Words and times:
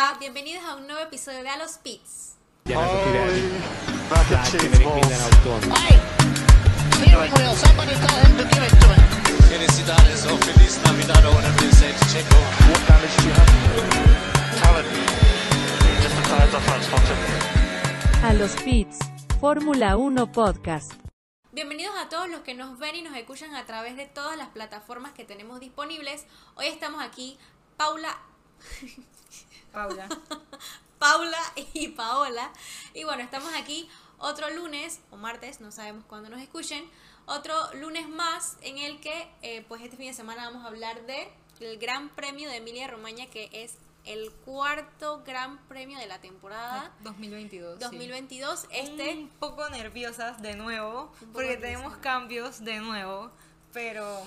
Hola, 0.00 0.16
bienvenidos 0.20 0.62
a 0.64 0.76
un 0.76 0.86
nuevo 0.86 1.00
episodio 1.00 1.42
de 1.42 1.48
A 1.48 1.56
los 1.56 1.78
Pits. 1.78 2.36
Poi 2.62 2.72
ragazzi 4.08 4.56
vostri. 4.68 5.72
Hey! 5.74 5.98
Steering 6.92 7.32
wheel, 7.34 7.56
somebody 7.56 7.94
tell 8.06 8.20
him 8.22 8.36
to 8.38 8.44
give 8.44 8.62
it 8.62 8.70
to 8.78 8.86
me. 8.86 8.94
Felicidades 9.50 10.24
o 10.26 10.36
Feliz 10.36 10.78
Navidad 10.84 11.24
o 11.26 11.32
whatever 11.32 11.64
you 11.64 11.72
say 11.72 11.90
to 11.90 12.04
Checo. 12.12 12.38
What 12.70 12.80
damage 12.86 13.16
do 13.16 13.26
you 13.26 13.34
have? 13.34 13.50
Talent. 14.62 14.86
Just 16.00 16.14
the 16.14 16.22
tires 16.28 16.54
are 16.54 16.60
front 16.60 16.84
spotted. 16.84 17.18
A 18.22 18.34
los 18.34 18.54
pits, 18.62 18.98
Fórmula 19.40 19.96
1 19.96 20.30
Podcast. 20.30 20.92
Bienvenidos 21.50 21.96
a 21.98 22.08
todos 22.08 22.28
los 22.28 22.42
que 22.42 22.54
nos 22.54 22.78
ven 22.78 22.94
y 22.94 23.02
nos 23.02 23.16
escuchan 23.16 23.56
a 23.56 23.66
través 23.66 23.96
de 23.96 24.06
todas 24.06 24.38
las 24.38 24.50
plataformas 24.50 25.12
que 25.12 25.24
tenemos 25.24 25.58
disponibles. 25.58 26.24
Hoy 26.54 26.66
estamos 26.66 27.02
aquí, 27.02 27.36
Paula, 27.76 28.16
Paula. 29.72 30.08
Paula 30.98 31.38
y 31.74 31.88
Paola. 31.88 32.50
Y 32.94 33.04
bueno, 33.04 33.22
estamos 33.22 33.52
aquí 33.54 33.88
otro 34.18 34.50
lunes 34.50 35.00
o 35.10 35.16
martes, 35.16 35.60
no 35.60 35.70
sabemos 35.70 36.04
cuándo 36.06 36.28
nos 36.28 36.40
escuchen. 36.40 36.84
Otro 37.26 37.54
lunes 37.74 38.08
más 38.08 38.56
en 38.62 38.78
el 38.78 39.00
que, 39.00 39.28
eh, 39.42 39.64
pues 39.68 39.82
este 39.82 39.96
fin 39.96 40.06
de 40.06 40.14
semana 40.14 40.46
vamos 40.46 40.64
a 40.64 40.68
hablar 40.68 41.06
de 41.06 41.28
el 41.60 41.78
Gran 41.78 42.08
Premio 42.10 42.48
de 42.48 42.56
Emilia 42.56 42.88
Romagna, 42.88 43.26
que 43.26 43.48
es 43.52 43.74
el 44.04 44.30
cuarto 44.44 45.22
Gran 45.26 45.58
Premio 45.66 45.98
de 45.98 46.06
la 46.06 46.20
temporada 46.20 46.90
2022. 47.00 47.74
sí. 47.74 47.84
2022. 47.84 48.66
Este, 48.70 49.16
Un 49.18 49.28
poco 49.28 49.68
nerviosas 49.68 50.40
de 50.40 50.56
nuevo, 50.56 51.12
porque 51.32 51.56
tenemos 51.56 51.96
cambios 51.98 52.64
de 52.64 52.78
nuevo, 52.78 53.30
pero 53.72 54.22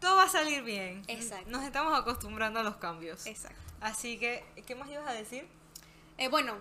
todo 0.00 0.16
va 0.16 0.24
a 0.24 0.28
salir 0.28 0.62
bien. 0.62 1.02
Exacto. 1.08 1.50
Nos 1.50 1.64
estamos 1.64 1.98
acostumbrando 1.98 2.60
a 2.60 2.62
los 2.62 2.76
cambios. 2.76 3.26
exacto. 3.26 3.67
Así 3.80 4.18
que, 4.18 4.44
¿qué 4.66 4.74
más 4.74 4.90
ibas 4.90 5.08
a 5.08 5.12
decir? 5.12 5.46
Eh, 6.16 6.28
bueno, 6.28 6.56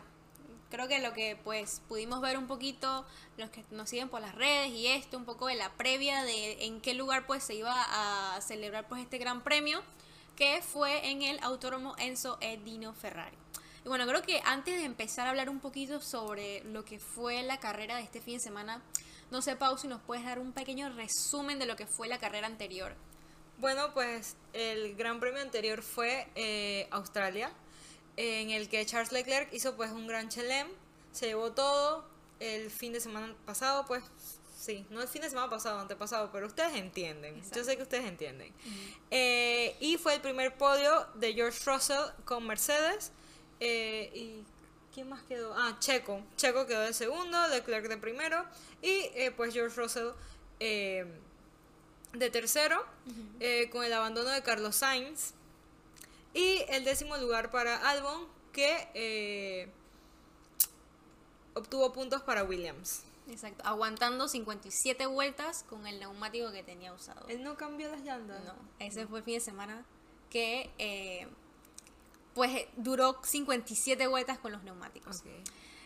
creo 0.69 0.87
que 0.87 0.99
lo 0.99 1.13
que 1.13 1.35
pues 1.43 1.81
pudimos 1.87 2.21
ver 2.21 2.37
un 2.37 2.47
poquito, 2.47 3.05
los 3.37 3.49
que 3.49 3.63
nos 3.71 3.89
siguen 3.89 4.09
por 4.09 4.21
las 4.21 4.35
redes 4.35 4.69
y 4.69 4.87
esto, 4.87 5.17
un 5.17 5.25
poco 5.25 5.47
de 5.47 5.55
la 5.55 5.71
previa 5.73 6.23
de 6.23 6.65
en 6.65 6.81
qué 6.81 6.93
lugar 6.93 7.25
pues 7.25 7.43
se 7.43 7.55
iba 7.55 7.73
a 7.73 8.39
celebrar 8.41 8.87
pues 8.87 9.01
este 9.01 9.17
gran 9.17 9.43
premio, 9.43 9.81
que 10.35 10.61
fue 10.61 11.09
en 11.09 11.23
el 11.23 11.39
Autódromo 11.41 11.95
Enzo 11.97 12.37
Edino 12.41 12.93
Ferrari. 12.93 13.37
Y 13.83 13.89
bueno, 13.89 14.05
creo 14.05 14.21
que 14.21 14.41
antes 14.45 14.75
de 14.75 14.85
empezar 14.85 15.25
a 15.25 15.31
hablar 15.31 15.49
un 15.49 15.59
poquito 15.59 16.01
sobre 16.01 16.63
lo 16.65 16.85
que 16.85 16.99
fue 16.99 17.41
la 17.41 17.59
carrera 17.59 17.95
de 17.95 18.03
este 18.03 18.21
fin 18.21 18.35
de 18.35 18.39
semana, 18.41 18.81
no 19.31 19.41
sé, 19.41 19.55
Pau, 19.55 19.77
si 19.77 19.87
nos 19.87 20.01
puedes 20.01 20.23
dar 20.23 20.39
un 20.39 20.51
pequeño 20.51 20.89
resumen 20.89 21.57
de 21.57 21.65
lo 21.65 21.75
que 21.75 21.87
fue 21.87 22.07
la 22.07 22.19
carrera 22.19 22.47
anterior. 22.47 22.95
Bueno, 23.59 23.91
pues 23.93 24.35
el 24.53 24.95
gran 24.95 25.19
premio 25.19 25.41
anterior 25.41 25.81
fue 25.81 26.27
eh, 26.35 26.87
Australia, 26.91 27.51
en 28.15 28.51
el 28.51 28.69
que 28.69 28.85
Charles 28.85 29.11
Leclerc 29.11 29.51
hizo 29.51 29.75
pues 29.75 29.91
un 29.91 30.05
gran 30.05 30.29
chelem, 30.29 30.67
se 31.11 31.25
llevó 31.25 31.51
todo 31.53 32.07
el 32.39 32.69
fin 32.69 32.93
de 32.93 32.99
semana 32.99 33.35
pasado, 33.47 33.83
pues 33.87 34.03
sí, 34.55 34.85
no 34.91 35.01
el 35.01 35.07
fin 35.07 35.23
de 35.23 35.29
semana 35.31 35.49
pasado, 35.49 35.79
antepasado, 35.79 36.31
pero 36.31 36.45
ustedes 36.45 36.75
entienden, 36.75 37.41
yo 37.51 37.63
sé 37.63 37.75
que 37.77 37.81
ustedes 37.81 38.05
entienden. 38.05 38.53
Eh, 39.09 39.75
y 39.79 39.97
fue 39.97 40.13
el 40.13 40.21
primer 40.21 40.55
podio 40.55 41.07
de 41.15 41.33
George 41.33 41.59
Russell 41.65 42.11
con 42.25 42.45
Mercedes, 42.45 43.11
eh, 43.59 44.11
y 44.13 44.43
¿quién 44.93 45.09
más 45.09 45.23
quedó? 45.23 45.55
Ah, 45.55 45.77
Checo, 45.79 46.21
Checo 46.35 46.67
quedó 46.67 46.81
de 46.81 46.93
segundo, 46.93 47.47
Leclerc 47.47 47.87
de 47.87 47.97
primero, 47.97 48.45
y 48.83 49.09
eh, 49.15 49.33
pues 49.35 49.51
George 49.51 49.75
Russell... 49.81 50.09
eh, 50.59 51.21
de 52.13 52.29
tercero, 52.29 52.83
eh, 53.39 53.69
con 53.69 53.83
el 53.83 53.93
abandono 53.93 54.29
de 54.29 54.41
Carlos 54.43 54.75
Sainz. 54.77 55.33
Y 56.33 56.63
el 56.69 56.83
décimo 56.83 57.17
lugar 57.17 57.49
para 57.51 57.89
Albon, 57.89 58.27
que 58.51 58.87
eh, 58.93 59.69
obtuvo 61.53 61.91
puntos 61.93 62.21
para 62.21 62.43
Williams. 62.43 63.03
Exacto, 63.29 63.63
aguantando 63.65 64.27
57 64.27 65.05
vueltas 65.07 65.65
con 65.67 65.85
el 65.85 65.99
neumático 65.99 66.51
que 66.51 66.63
tenía 66.63 66.93
usado. 66.93 67.27
Él 67.27 67.43
no 67.43 67.57
cambió 67.57 67.89
las 67.89 68.01
llantas. 68.01 68.43
No, 68.45 68.53
ese 68.79 69.05
fue 69.07 69.19
el 69.19 69.25
fin 69.25 69.33
de 69.35 69.39
semana 69.41 69.85
que 70.29 70.69
eh, 70.77 71.27
pues 72.37 72.51
eh, 72.51 72.69
duró 72.77 73.19
57 73.23 74.05
vueltas 74.05 74.37
con 74.37 74.51
los 74.51 74.61
neumáticos. 74.61 75.23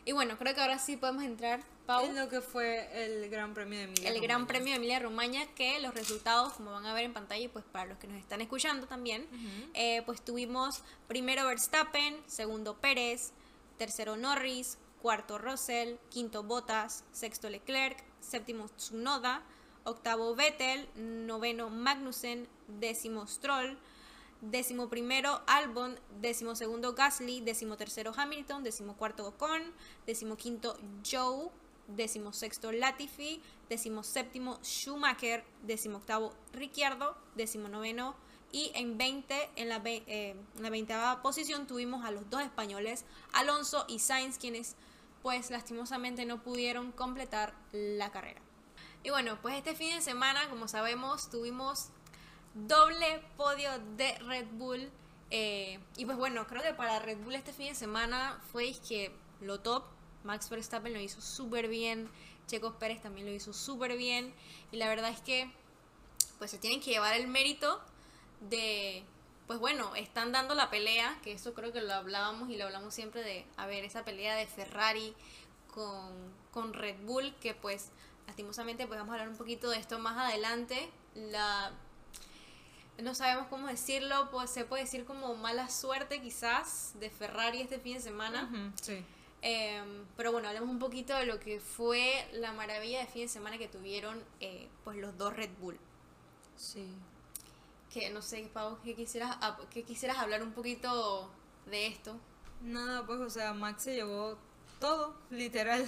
Y 0.03 0.11
bueno, 0.11 0.37
creo 0.37 0.53
que 0.53 0.59
ahora 0.59 0.79
sí 0.79 0.97
podemos 0.97 1.23
entrar, 1.23 1.61
Pau, 1.85 2.05
Es 2.05 2.13
lo 2.13 2.27
que 2.27 2.41
fue 2.41 2.89
el 3.05 3.29
Gran 3.29 3.53
Premio 3.53 3.79
de 3.79 3.85
Emilia. 3.85 4.09
el 4.09 4.19
Gran. 4.19 4.47
Premio 4.47 4.71
de 4.71 4.75
Emilia 4.75 4.99
Romagna, 4.99 5.45
que 5.55 5.79
los 5.79 5.93
resultados, 5.93 6.51
como 6.53 6.71
van 6.71 6.85
a 6.85 6.93
ver 6.93 7.05
en 7.05 7.13
pantalla, 7.13 7.45
y 7.45 7.47
pues 7.47 7.63
para 7.63 7.85
los 7.85 7.97
que 7.99 8.07
nos 8.07 8.17
están 8.17 8.41
escuchando 8.41 8.85
también, 8.85 9.25
eh, 9.73 10.01
pues 10.05 10.21
tuvimos 10.21 10.83
primero 11.07 11.47
Verstappen, 11.47 12.17
segundo 12.27 12.75
Pérez, 12.75 13.31
tercero 13.77 14.17
Norris, 14.17 14.77
cuarto 15.01 15.37
Russell, 15.37 15.95
quinto 16.09 16.43
Bottas, 16.43 17.05
sexto 17.13 17.49
Leclerc, 17.49 18.03
séptimo 18.19 18.67
Tsunoda, 18.75 19.41
octavo 19.85 20.35
Vettel, 20.35 20.89
noveno 20.95 21.69
Magnussen, 21.69 22.45
décimo 22.67 23.25
Stroll, 23.25 23.77
décimo 24.41 24.89
primero 24.89 25.41
Albon, 25.47 25.99
décimo 26.19 26.55
segundo 26.55 26.93
Gasly, 26.93 27.41
décimo 27.41 27.77
tercero 27.77 28.11
Hamilton, 28.15 28.63
décimo 28.63 28.95
cuarto 28.95 29.27
Ocon, 29.27 29.61
décimo 30.05 30.35
quinto 30.35 30.77
Joe, 31.09 31.49
décimo 31.87 32.33
sexto 32.33 32.71
Latifi, 32.71 33.41
décimo 33.69 34.03
séptimo 34.03 34.59
Schumacher, 34.63 35.43
décimo 35.63 35.97
octavo 35.97 36.33
Ricciardo, 36.53 37.15
décimo 37.35 37.67
noveno 37.67 38.15
y 38.51 38.71
en 38.75 38.97
20, 38.97 39.49
en 39.55 39.69
la, 39.69 39.81
eh, 39.85 40.35
en 40.55 40.63
la 40.63 40.69
20 40.69 40.93
posición 41.21 41.67
tuvimos 41.67 42.03
a 42.03 42.11
los 42.11 42.29
dos 42.29 42.41
españoles, 42.41 43.05
Alonso 43.33 43.85
y 43.87 43.99
Sainz, 43.99 44.37
quienes 44.37 44.75
pues 45.21 45.51
lastimosamente 45.51 46.25
no 46.25 46.41
pudieron 46.41 46.91
completar 46.91 47.53
la 47.71 48.11
carrera. 48.11 48.41
Y 49.03 49.09
bueno, 49.09 49.37
pues 49.41 49.55
este 49.55 49.75
fin 49.75 49.95
de 49.95 50.01
semana, 50.01 50.49
como 50.49 50.67
sabemos, 50.67 51.29
tuvimos 51.29 51.89
doble 52.53 53.21
podio 53.37 53.71
de 53.97 54.17
Red 54.19 54.47
Bull. 54.53 54.91
eh, 55.29 55.79
y 55.95 56.05
pues 56.05 56.17
bueno, 56.17 56.45
creo 56.47 56.61
que 56.61 56.73
para 56.73 56.99
Red 56.99 57.19
Bull 57.19 57.35
este 57.35 57.53
fin 57.53 57.67
de 57.67 57.75
semana 57.75 58.41
fue 58.51 58.73
que 58.87 59.11
lo 59.39 59.59
top. 59.59 59.83
Max 60.23 60.49
Verstappen 60.49 60.93
lo 60.93 60.99
hizo 60.99 61.21
súper 61.21 61.67
bien. 61.67 62.09
Checo 62.47 62.77
Pérez 62.77 63.01
también 63.01 63.25
lo 63.25 63.33
hizo 63.33 63.53
súper 63.53 63.97
bien. 63.97 64.33
Y 64.71 64.77
la 64.77 64.87
verdad 64.87 65.09
es 65.09 65.21
que 65.21 65.51
pues 66.37 66.51
se 66.51 66.57
tienen 66.57 66.81
que 66.81 66.91
llevar 66.91 67.13
el 67.15 67.27
mérito 67.27 67.79
de, 68.41 69.03
pues 69.47 69.59
bueno, 69.59 69.95
están 69.95 70.31
dando 70.31 70.55
la 70.55 70.69
pelea, 70.69 71.19
que 71.23 71.33
eso 71.33 71.53
creo 71.53 71.71
que 71.71 71.81
lo 71.81 71.93
hablábamos 71.93 72.49
y 72.49 72.57
lo 72.57 72.65
hablamos 72.65 72.93
siempre 72.93 73.21
de, 73.21 73.45
a 73.57 73.67
ver, 73.67 73.85
esa 73.85 74.03
pelea 74.03 74.35
de 74.35 74.47
Ferrari 74.47 75.13
con, 75.73 76.33
con 76.51 76.73
Red 76.73 76.97
Bull, 77.03 77.35
que 77.35 77.53
pues 77.53 77.91
lastimosamente 78.27 78.87
pues 78.87 78.99
vamos 78.99 79.11
a 79.11 79.15
hablar 79.15 79.29
un 79.29 79.37
poquito 79.37 79.69
de 79.69 79.77
esto 79.77 79.99
más 79.99 80.17
adelante. 80.17 80.89
La, 81.13 81.71
no 82.97 83.15
sabemos 83.15 83.47
cómo 83.47 83.67
decirlo, 83.67 84.29
pues 84.31 84.49
se 84.49 84.65
puede 84.65 84.83
decir 84.83 85.05
como 85.05 85.35
mala 85.35 85.69
suerte 85.69 86.21
quizás 86.21 86.93
de 86.99 87.09
Ferrari 87.09 87.61
este 87.61 87.79
fin 87.79 87.95
de 87.95 88.01
semana. 88.01 88.73
Sí. 88.81 89.03
Em, 89.41 90.05
pero 90.15 90.31
bueno, 90.31 90.47
hablemos 90.47 90.69
un 90.69 90.77
poquito 90.79 91.15
de 91.15 91.25
lo 91.25 91.39
que 91.39 91.59
fue 91.59 92.27
la 92.33 92.53
maravilla 92.53 92.99
de 92.99 93.07
fin 93.07 93.23
de 93.23 93.27
semana 93.27 93.57
que 93.57 93.67
tuvieron 93.67 94.23
eh, 94.39 94.67
pues 94.83 94.97
los 94.97 95.17
dos 95.17 95.35
Red 95.35 95.49
Bull. 95.59 95.79
Sí. 96.55 96.87
Que 97.91 98.09
no 98.11 98.21
sé, 98.21 98.47
Pau, 98.53 98.79
que 98.83 98.95
quisieras, 98.95 99.37
que 99.69 99.83
quisieras 99.83 100.17
hablar 100.17 100.43
un 100.43 100.51
poquito 100.51 101.29
de 101.65 101.87
esto. 101.87 102.15
Nada, 102.61 103.05
pues, 103.05 103.19
o 103.19 103.29
sea, 103.29 103.53
Max 103.53 103.83
se 103.83 103.95
llevó 103.95 104.37
todo, 104.79 105.15
literal. 105.29 105.87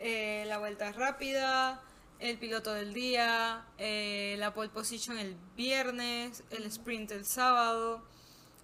Eh, 0.00 0.44
la 0.48 0.58
vuelta 0.58 0.92
rápida, 0.92 1.80
el 2.20 2.38
piloto 2.38 2.72
del 2.72 2.94
día, 2.94 3.66
eh, 3.78 4.36
la 4.38 4.54
pole 4.54 4.68
position 4.70 5.18
el 5.18 5.36
viernes, 5.56 6.42
el 6.50 6.64
sprint 6.66 7.12
el 7.12 7.24
sábado. 7.24 8.02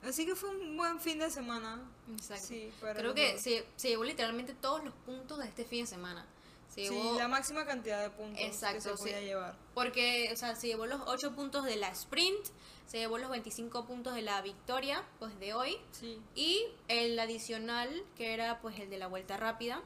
Así 0.03 0.25
que 0.25 0.35
fue 0.35 0.49
un 0.51 0.77
buen 0.77 0.99
fin 1.01 1.19
de 1.19 1.31
semana. 1.31 1.79
Exacto. 2.11 2.47
Sí, 2.47 2.73
Creo 2.81 3.15
que 3.15 3.39
se, 3.39 3.67
se 3.77 3.89
llevó 3.89 4.05
literalmente 4.05 4.55
todos 4.55 4.83
los 4.83 4.95
puntos 4.95 5.39
de 5.39 5.45
este 5.47 5.65
fin 5.65 5.83
de 5.85 5.87
semana. 5.91 6.27
Se 6.69 6.87
Sí, 6.87 6.95
llevó, 6.95 7.19
la 7.19 7.29
máxima 7.29 7.67
cantidad 7.67 8.01
de 8.01 8.11
puntos 8.11 8.41
que 8.41 8.81
se 8.81 8.91
podía 8.95 9.19
sí. 9.19 9.25
llevar. 9.25 9.57
porque, 9.75 10.31
o 10.33 10.37
sea, 10.37 10.55
se 10.57 10.69
llevó 10.69 10.87
los 10.87 11.01
8 11.07 11.35
puntos 11.35 11.65
de 11.65 11.77
la 11.77 11.89
sprint, 11.91 12.47
se 12.87 12.99
llevó 12.99 13.19
los 13.19 13.29
25 13.29 13.85
puntos 13.87 14.15
de 14.15 14.23
la 14.23 14.41
victoria, 14.41 15.03
pues 15.19 15.39
de 15.41 15.53
hoy, 15.53 15.77
Sí. 15.93 16.19
y 16.37 16.65
el 16.89 17.19
adicional, 17.19 17.91
que 18.17 18.33
era 18.33 18.61
pues 18.61 18.79
el 18.79 18.89
de 18.89 18.99
la 18.99 19.09
vuelta 19.09 19.37
rápida. 19.37 19.83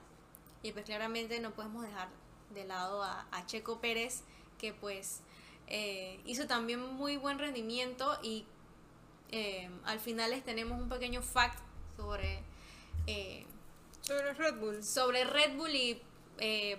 Y 0.63 0.73
pues 0.73 0.85
claramente 0.85 1.41
no 1.41 1.53
podemos 1.55 1.83
dejar 1.85 2.09
de 2.55 2.65
lado 2.65 3.03
a, 3.03 3.27
a 3.31 3.47
Checo 3.47 3.81
Pérez, 3.81 4.23
que 4.59 4.73
pues 4.73 5.21
eh, 5.67 6.21
hizo 6.27 6.47
también 6.47 6.81
muy 6.81 7.17
buen 7.17 7.39
rendimiento 7.39 8.19
y 8.23 8.45
eh, 9.31 9.69
al 9.85 9.99
final 9.99 10.31
les 10.31 10.45
tenemos 10.45 10.81
un 10.81 10.89
pequeño 10.89 11.23
fact 11.23 11.59
sobre, 11.97 12.41
eh, 13.07 13.45
Sobre 14.03 14.33
Red 14.35 14.57
Bull. 14.59 14.85
sobre 14.85 15.25
Red 15.25 15.57
Bull 15.57 15.75
y 15.75 16.01
eh, 16.39 16.79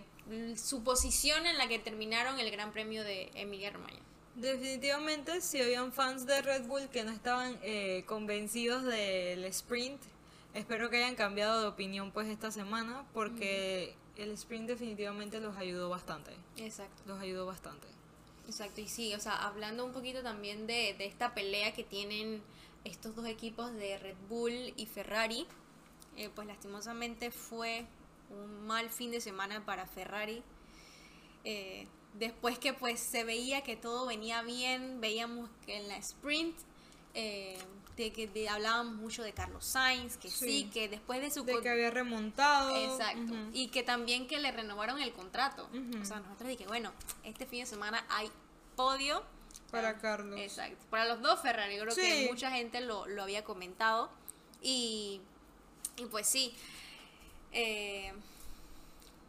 su 0.56 0.84
posición 0.84 1.46
en 1.46 1.58
la 1.58 1.68
que 1.68 1.80
terminaron 1.80 2.40
el 2.40 2.50
Gran 2.52 2.72
Premio 2.72 3.04
de 3.04 3.32
Emilia 3.36 3.72
Romagna. 3.72 4.00
Definitivamente, 4.36 5.42
si 5.42 5.62
habían 5.62 5.92
fans 5.92 6.26
de 6.26 6.42
Red 6.42 6.64
Bull 6.68 6.90
que 6.90 7.04
no 7.04 7.12
estaban 7.12 7.58
convencidos 8.06 8.84
del 8.84 9.46
sprint, 9.46 10.02
espero 10.54 10.90
que 10.90 10.98
hayan 10.98 11.16
cambiado 11.16 11.62
de 11.62 11.68
opinión 11.68 12.12
pues 12.12 12.28
esta 12.28 12.52
semana 12.52 13.06
porque 13.14 13.96
el 14.18 14.32
sprint 14.32 14.68
definitivamente 14.68 15.40
los 15.40 15.58
ayudó 15.58 15.90
bastante. 15.90 16.32
Exacto. 16.58 17.04
Los 17.06 17.20
ayudó 17.20 17.46
bastante. 17.46 17.88
Exacto, 18.48 18.82
y 18.82 18.88
sí, 18.88 19.14
o 19.16 19.20
sea, 19.20 19.36
hablando 19.48 19.84
un 19.86 19.92
poquito 19.92 20.22
también 20.22 20.68
de, 20.68 20.94
de 20.98 21.06
esta 21.06 21.34
pelea 21.34 21.74
que 21.74 21.84
tienen 21.84 22.44
estos 22.84 23.16
dos 23.16 23.26
equipos 23.26 23.74
de 23.74 23.98
Red 23.98 24.16
Bull 24.30 24.74
y 24.78 24.86
Ferrari, 24.86 25.48
eh, 26.16 26.30
pues 26.34 26.48
lastimosamente 26.48 27.32
fue 27.32 27.86
un 28.30 28.66
mal 28.66 28.90
fin 28.90 29.12
de 29.12 29.20
semana 29.20 29.66
para 29.66 29.86
Ferrari. 29.86 30.44
Eh, 31.44 31.88
después 32.14 32.58
que 32.58 32.74
pues 32.74 33.00
se 33.00 33.24
veía 33.24 33.62
que 33.62 33.76
todo 33.76 34.06
venía 34.06 34.42
bien, 34.44 35.02
veíamos 35.02 35.50
que 35.66 35.78
en 35.78 35.88
la 35.88 35.98
sprint, 35.98 36.56
eh, 37.14 37.58
de 37.98 38.12
que 38.12 38.28
de- 38.28 38.50
hablábamos 38.50 38.96
mucho 38.96 39.24
de 39.24 39.32
Carlos 39.34 39.64
Sainz, 39.66 40.18
que 40.18 40.30
sí, 40.30 40.64
Sí. 40.64 40.70
que 40.74 40.90
después 40.90 41.22
de 41.22 41.32
su... 41.32 41.46
De 41.46 41.62
que 41.62 41.70
había 41.70 41.92
remontado. 41.92 42.76
Exacto. 42.76 43.34
Y 43.54 43.70
que 43.70 43.84
también 43.84 44.28
que 44.28 44.38
le 44.40 44.52
renovaron 44.52 45.02
el 45.02 45.14
contrato. 45.14 45.70
O 46.02 46.06
sea, 46.06 46.20
nosotros 46.20 46.50
dije, 46.50 46.68
bueno, 46.68 46.92
este 47.24 47.46
fin 47.46 47.62
de 47.62 47.66
semana 47.66 48.06
hay 48.10 48.30
podio. 48.76 49.24
Para 49.72 49.90
Ah, 49.90 49.98
Carlos. 49.98 50.40
Exacto. 50.40 50.86
Para 50.90 51.06
los 51.06 51.22
dos 51.22 51.42
Ferrari, 51.42 51.78
creo 51.78 51.92
Sí. 51.92 52.02
que 52.02 52.28
mucha 52.30 52.52
gente 52.52 52.82
lo, 52.82 53.08
lo 53.08 53.24
había 53.24 53.44
comentado. 53.46 54.10
Y, 54.62 55.22
y 55.98 56.06
pues 56.06 56.28
sí. 56.28 56.54
eh, 57.54 58.12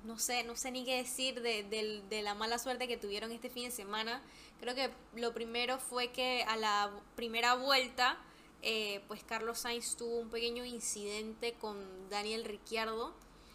no 0.05 0.19
sé, 0.19 0.45
no 0.45 0.57
sé 0.57 0.71
ni 0.71 0.85
qué 0.85 0.97
decir 0.97 1.41
de, 1.43 1.63
del- 1.65 2.09
de 2.09 2.23
la 2.23 2.35
mala 2.35 2.59
suerte 2.59 2.87
que 2.89 2.97
tuvieron 2.97 3.33
este 3.33 3.51
fin 3.51 3.65
de 3.65 3.71
semana. 3.71 4.21
Creo 4.61 4.75
que 4.75 4.91
lo 5.15 5.33
primero 5.35 5.79
fue 5.79 6.09
que 6.13 6.45
a 6.45 6.57
la 6.57 6.91
primera 7.17 7.55
vuelta, 7.55 8.17
eh, 8.69 9.01
pues 9.07 9.23
Carlos 9.23 9.61
Sainz 9.61 9.95
tuvo 9.95 10.17
un 10.17 10.29
pequeño 10.29 10.65
incidente 10.65 11.55
con 11.55 11.79
Daniel 12.11 12.45
Ricciardo. 12.45 13.15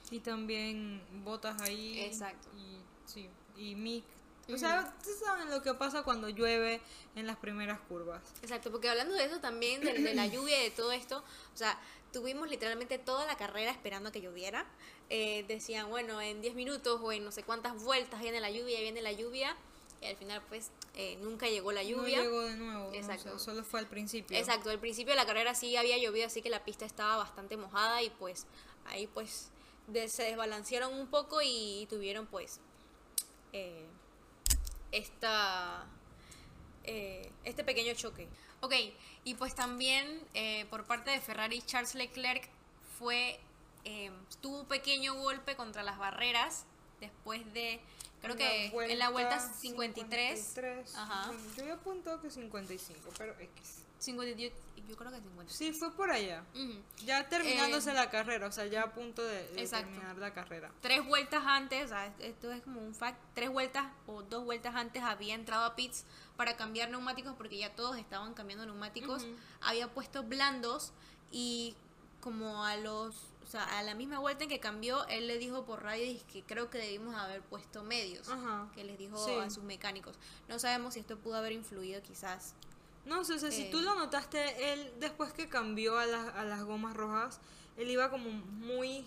Y 0.10 0.22
también 0.22 1.02
botas 1.26 1.62
ahí. 1.62 2.00
Exacto. 2.00 2.48
Y, 2.58 2.78
sí, 3.06 3.30
y 3.58 3.76
Mick. 3.76 4.06
O 4.54 4.58
sea, 4.58 4.94
ustedes 4.98 5.20
saben 5.20 5.50
lo 5.50 5.62
que 5.62 5.74
pasa 5.74 6.04
cuando 6.04 6.30
llueve 6.30 6.80
en 7.16 7.28
las 7.28 7.36
primeras 7.36 7.80
curvas. 7.82 8.22
Exacto, 8.42 8.72
porque 8.72 8.90
hablando 8.90 9.14
de 9.14 9.26
eso 9.26 9.42
también, 9.42 9.82
de, 9.82 9.94
de 9.94 10.14
la 10.14 10.28
lluvia 10.28 10.62
y 10.62 10.64
de 10.64 10.72
todo 10.72 10.94
esto, 10.94 11.24
o 11.54 11.58
sea, 11.58 11.78
tuvimos 12.14 12.50
literalmente 12.50 12.98
toda 12.98 13.26
la 13.26 13.36
carrera 13.36 13.70
esperando 13.72 14.10
a 14.10 14.12
que 14.12 14.22
lloviera. 14.22 14.66
Eh, 15.10 15.44
decían, 15.48 15.90
bueno, 15.90 16.22
en 16.22 16.42
10 16.42 16.56
minutos 16.56 17.02
o 17.04 17.12
en 17.12 17.26
no 17.26 17.34
sé 17.34 17.44
cuántas 17.44 17.84
vueltas 17.84 18.22
viene 18.22 18.40
la 18.40 18.50
lluvia, 18.50 18.80
viene 18.80 19.02
la 19.02 19.12
lluvia. 19.12 19.58
Y 20.02 20.08
al 20.08 20.16
final, 20.18 20.42
pues, 20.50 20.72
eh, 20.96 21.18
nunca 21.22 21.48
llegó 21.48 21.72
la 21.72 21.84
lluvia. 21.84 22.18
No 22.18 22.24
llegó 22.24 22.42
de 22.42 22.56
nuevo. 22.58 22.90
¿no? 22.90 22.94
Exacto. 22.96 23.30
O 23.30 23.38
sea, 23.38 23.40
solo 23.40 23.64
fue 23.64 23.80
al 23.80 23.88
principio. 23.88 24.36
Exacto, 24.36 24.70
al 24.72 24.80
principio 24.80 25.12
de 25.14 25.18
la 25.18 25.26
carrera 25.28 25.54
sí 25.54 25.76
había 25.78 25.98
llovido, 26.00 26.26
así 26.26 26.42
que 26.42 26.50
la 26.50 26.66
pista 26.66 26.86
estaba 26.86 27.18
bastante 27.18 27.56
mojada 27.56 28.02
y 28.02 28.10
pues 28.10 28.48
ahí 28.88 29.06
pues 29.08 29.52
de- 29.88 30.10
se 30.10 30.24
desbalancearon 30.24 30.92
un 30.94 31.08
poco 31.08 31.40
y 31.44 31.86
tuvieron 31.90 32.26
pues 32.26 32.60
eh, 33.54 33.86
esta 34.92 35.86
eh, 36.84 37.32
este 37.44 37.64
pequeño 37.64 37.94
choque. 37.94 38.28
Ok, 38.62 38.74
y 39.24 39.36
pues 39.36 39.56
también 39.56 40.20
eh, 40.34 40.66
por 40.70 40.86
parte 40.86 41.12
de 41.12 41.20
Ferrari 41.20 41.62
Charles 41.62 41.96
Leclerc 41.96 42.50
fue 42.98 43.40
eh, 43.86 44.12
tuvo 44.42 44.62
un 44.62 44.66
pequeño 44.68 45.16
golpe 45.16 45.56
contra 45.56 45.84
las 45.84 45.98
barreras 45.98 46.66
después 47.00 47.52
de 47.54 47.80
creo 48.22 48.36
que 48.36 48.68
en 48.68 49.00
la 49.00 49.10
vuelta 49.10 49.40
53, 49.40 50.40
53. 50.40 50.96
Ajá. 50.96 51.28
Bueno, 51.28 51.42
yo 51.56 51.62
había 51.64 51.74
apuntado 51.76 52.22
que 52.22 52.30
55, 52.30 53.10
pero 53.18 53.34
X. 53.40 53.84
52 54.00 54.52
yo 54.88 54.98
creo 54.98 55.12
que 55.12 55.18
53. 55.18 55.56
Sí, 55.56 55.72
fue 55.74 55.92
por 55.96 56.12
allá. 56.12 56.44
Ya 57.06 57.28
terminándose 57.30 57.92
Eh, 57.92 57.94
la 57.94 58.10
carrera, 58.10 58.48
o 58.48 58.52
sea, 58.52 58.66
ya 58.66 58.84
a 58.84 58.92
punto 58.92 59.24
de, 59.24 59.44
terminar 59.44 60.18
la 60.18 60.34
carrera. 60.34 60.72
tres 60.82 61.06
vueltas 61.06 61.44
antes, 61.46 61.86
o 61.86 61.88
sea, 61.90 62.14
esto 62.20 62.52
es 62.52 62.62
como 62.62 62.82
un 62.82 62.94
fact, 62.94 63.18
tres 63.34 63.50
vueltas 63.50 63.86
o 64.08 64.22
dos 64.24 64.44
vueltas 64.44 64.76
antes 64.76 65.04
había 65.04 65.34
entrado 65.36 65.66
a 65.66 65.76
pits 65.76 66.04
para 66.36 66.58
cambiar 66.58 66.90
neumáticos 66.90 67.36
porque 67.38 67.58
ya 67.58 67.74
todos 67.76 67.98
estaban 67.98 68.34
cambiando 68.34 68.66
neumáticos, 68.66 69.26
había 69.62 69.88
puesto 69.88 70.24
blandos 70.24 70.92
y 71.32 71.76
como 72.22 72.64
a 72.66 72.78
los, 72.78 73.16
o 73.44 73.48
sea, 73.52 73.64
a 73.78 73.84
la 73.84 73.96
misma 73.96 74.20
vuelta 74.20 74.44
en 74.46 74.50
que 74.50 74.60
cambió, 74.60 75.06
él 75.08 75.28
le 75.28 75.38
dijo 75.38 75.66
por 75.66 75.84
radio 75.84 76.06
"Dice 76.06 76.24
que 76.32 76.44
creo 76.44 76.70
que 76.70 76.78
debimos 76.78 77.16
haber 77.16 77.42
puesto 77.42 77.84
medios, 77.84 78.30
Ajá. 78.30 78.70
que 78.74 78.84
les 78.84 78.98
dijo 78.98 79.18
Sí. 79.26 79.34
a 79.36 79.50
sus 79.50 79.64
mecánicos. 79.64 80.16
No 80.48 80.58
sabemos 80.60 80.94
si 80.94 81.02
esto 81.02 81.18
pudo 81.18 81.36
haber 81.36 81.52
influido 81.52 82.02
quizás. 82.02 82.54
No, 83.06 83.22
o 83.22 83.24
sea, 83.24 83.38
si 83.40 83.64
Eh. 83.64 83.70
tú 83.72 83.82
lo 83.82 83.96
notaste, 83.96 84.72
él 84.74 84.94
después 85.00 85.34
que 85.34 85.50
cambió 85.50 85.98
a, 85.98 86.06
las- 86.06 86.34
a 86.36 86.44
las 86.46 86.64
gomas 86.64 86.96
rojas, 86.96 87.40
él 87.78 87.90
iba 87.90 88.10
como 88.10 88.30
muy, 88.30 89.06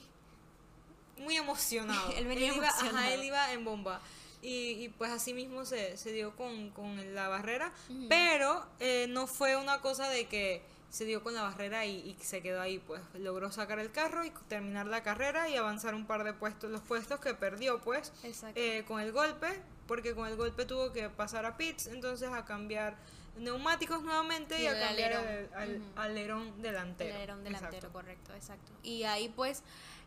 muy 1.19 1.37
emocionado. 1.37 2.11
Él 2.17 2.27
venía 2.27 2.53
iba, 2.55 2.67
ajá, 2.67 2.81
emocionado. 2.81 3.13
él 3.15 3.25
iba 3.25 3.53
en 3.53 3.65
bomba. 3.65 4.01
Y, 4.43 4.73
y 4.85 4.89
pues 4.91 5.11
así 5.11 5.33
mismo 5.33 5.65
se, 5.65 5.97
se 5.97 6.13
dio 6.13 6.35
con, 6.37 6.71
con 6.71 7.15
la 7.15 7.29
barrera, 7.29 7.73
pero 8.11 8.67
eh, 8.79 9.07
no 9.09 9.27
fue 9.27 9.57
una 9.57 9.81
cosa 9.81 10.09
de 10.11 10.27
que 10.27 10.61
se 10.95 11.05
dio 11.05 11.25
con 11.25 11.35
la 11.35 11.43
barrera 11.43 11.85
y, 11.87 11.97
y 12.11 12.17
se 12.23 12.41
quedó 12.41 12.61
ahí, 12.61 12.79
pues 12.79 13.03
logró 13.15 13.51
sacar 13.51 13.81
el 13.81 13.91
carro 13.91 14.25
y 14.25 14.31
terminar 14.47 14.87
la 14.87 15.03
carrera 15.03 15.49
y 15.49 15.57
avanzar 15.57 15.93
un 15.95 16.07
par 16.07 16.23
de 16.23 16.33
puestos, 16.35 16.71
los 16.71 16.83
puestos 16.83 17.19
que 17.19 17.35
perdió 17.35 17.81
pues 17.81 18.13
Exacto. 18.23 18.61
eh, 18.61 18.85
con 18.87 19.01
el 19.01 19.11
golpe, 19.11 19.49
porque 19.89 20.15
con 20.15 20.29
el 20.29 20.37
golpe 20.37 20.65
tuvo 20.67 20.93
que 20.93 21.09
pasar 21.11 21.47
a 21.47 21.57
pits, 21.57 21.89
entonces 21.89 22.29
a 22.33 22.45
cambiar 22.45 22.97
neumáticos 23.37 24.03
nuevamente 24.05 24.57
y, 24.61 24.63
Y 24.63 24.67
a 24.69 24.79
cambiar 24.79 25.13
alerón. 25.15 25.29
el, 25.29 25.55
al- 25.55 25.77
Ujú. 25.81 26.01
alerón 26.01 26.63
delantero. 26.63 27.11
El 27.11 27.17
alerón 27.17 27.43
delantero, 27.43 27.75
Exacto. 27.77 27.93
correcto, 27.93 28.33
exacto. 28.35 28.73
Y 28.85 29.03
ahí 29.03 29.29
pues, 29.35 29.65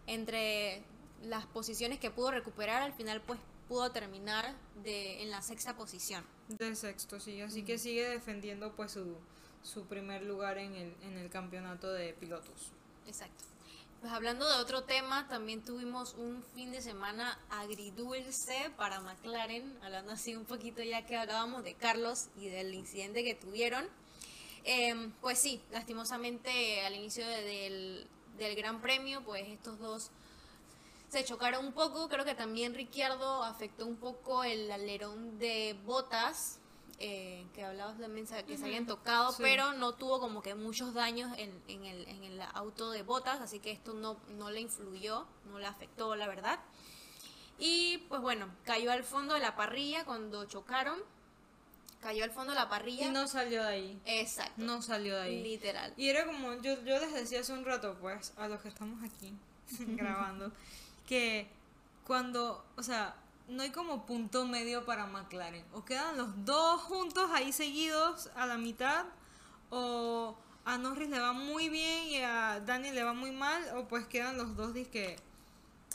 entre 0.07 0.83
las 1.23 1.45
posiciones 1.47 1.99
que 1.99 2.11
pudo 2.11 2.31
recuperar, 2.31 2.81
al 2.81 2.93
final 2.93 3.19
pues 3.21 3.39
pudo 3.67 3.91
terminar 3.91 4.53
de, 4.83 5.21
en 5.23 5.31
la 5.31 5.41
sexta 5.41 5.75
posición. 5.75 6.23
De 6.47 6.73
sexto, 6.75 7.19
sí, 7.19 7.41
así 7.41 7.63
que 7.63 7.77
sigue 7.77 8.07
defendiendo 8.07 8.71
pues 8.73 8.93
su, 8.93 9.17
su 9.67 9.85
primer 9.85 10.23
lugar 10.23 10.57
en 10.57 10.73
el, 10.75 10.95
en 11.03 11.17
el 11.17 11.29
campeonato 11.29 11.91
de 11.91 12.13
pilotos. 12.13 12.71
Exacto. 13.05 13.43
Pues 14.01 14.13
hablando 14.13 14.47
de 14.47 14.55
otro 14.61 14.83
tema, 14.83 15.27
también 15.27 15.63
tuvimos 15.65 16.13
un 16.13 16.43
fin 16.53 16.71
de 16.71 16.81
semana 16.81 17.39
agridulce 17.49 18.71
para 18.77 19.01
McLaren, 19.01 19.77
hablando 19.83 20.11
así 20.13 20.35
un 20.35 20.45
poquito 20.45 20.83
ya 20.83 21.05
que 21.05 21.17
hablábamos 21.17 21.63
de 21.63 21.73
Carlos 21.73 22.27
y 22.37 22.47
del 22.47 22.73
incidente 22.75 23.23
que 23.23 23.33
tuvieron. 23.33 23.87
Em, 24.63 25.11
pues 25.21 25.39
sí, 25.39 25.61
lastimosamente 25.71 26.85
al 26.85 26.93
inicio 26.95 27.25
de- 27.27 27.41
del, 27.43 28.07
del 28.37 28.55
Gran 28.55 28.81
Premio, 28.81 29.23
pues 29.23 29.47
estos 29.47 29.79
dos 29.79 30.11
se 31.09 31.23
chocaron 31.23 31.65
un 31.65 31.73
poco. 31.73 32.07
Creo 32.09 32.23
que 32.25 32.35
también 32.35 32.75
Ricciardo 32.75 33.43
afectó 33.43 33.85
un 33.87 33.95
poco 33.97 34.43
el 34.43 34.69
alerón 34.69 35.39
de 35.39 35.75
botas, 35.85 36.59
eh, 36.99 37.45
que 37.53 37.63
hablabas 37.63 37.99
también 37.99 38.25
que 38.47 38.57
se 38.57 38.65
habían 38.65 38.85
tocado, 38.87 39.31
Sí. 39.31 39.43
pero 39.43 39.73
no 39.73 39.93
tuvo 39.93 40.19
como 40.19 40.41
que 40.41 40.55
muchos 40.55 40.93
daños 40.93 41.31
en, 41.37 41.61
en 41.67 41.85
el, 41.85 42.07
en 42.07 42.23
el 42.23 42.41
auto 42.53 42.89
de 42.91 43.03
botas, 43.03 43.39
así 43.41 43.59
que 43.59 43.71
esto 43.71 43.93
no, 43.93 44.17
no 44.29 44.49
le 44.49 44.61
influyó, 44.61 45.27
no 45.45 45.59
le 45.59 45.67
afectó, 45.67 46.15
la 46.15 46.27
verdad. 46.27 46.59
Y 47.59 47.99
pues 48.09 48.21
bueno, 48.21 48.47
cayó 48.65 48.91
al 48.91 49.03
fondo 49.03 49.33
de 49.33 49.39
la 49.39 49.55
parrilla 49.55 50.05
cuando 50.05 50.45
chocaron. 50.45 50.99
Cayó 52.01 52.23
al 52.23 52.31
fondo 52.31 52.53
de 52.53 52.59
la 52.59 52.69
parrilla. 52.69 53.07
Y 53.07 53.09
no 53.09 53.27
salió 53.27 53.63
de 53.63 53.69
ahí. 53.69 54.01
Exacto. 54.05 54.53
No 54.57 54.83
salió 54.83 55.15
de 55.15 55.21
ahí. 55.23 55.43
Literal. 55.43 55.93
Y 55.97 56.09
era 56.09 56.25
como, 56.27 56.53
yo, 56.61 56.75
yo 56.83 56.99
les 56.99 57.11
decía 57.13 57.39
hace 57.39 57.53
un 57.53 57.65
rato, 57.65 57.97
pues, 57.99 58.33
a 58.37 58.47
los 58.47 58.61
que 58.61 58.67
estamos 58.69 59.03
aquí 59.03 59.33
grabando, 59.79 60.51
que 61.07 61.49
cuando, 62.05 62.63
o 62.75 62.83
sea, 62.83 63.15
no 63.47 63.63
hay 63.63 63.71
como 63.71 64.05
punto 64.05 64.45
medio 64.45 64.85
para 64.85 65.05
McLaren. 65.05 65.65
O 65.73 65.85
quedan 65.85 66.17
los 66.17 66.45
dos 66.45 66.81
juntos 66.81 67.29
ahí 67.33 67.51
seguidos 67.51 68.29
a 68.35 68.45
la 68.45 68.57
mitad, 68.57 69.05
o 69.69 70.37
a 70.65 70.77
Norris 70.77 71.09
le 71.09 71.19
va 71.19 71.33
muy 71.33 71.69
bien 71.69 72.07
y 72.07 72.17
a 72.17 72.59
Daniel 72.59 72.95
le 72.95 73.03
va 73.03 73.13
muy 73.13 73.31
mal, 73.31 73.63
o 73.77 73.87
pues 73.87 74.05
quedan 74.07 74.37
los 74.37 74.55
dos 74.55 74.73
disque 74.73 75.15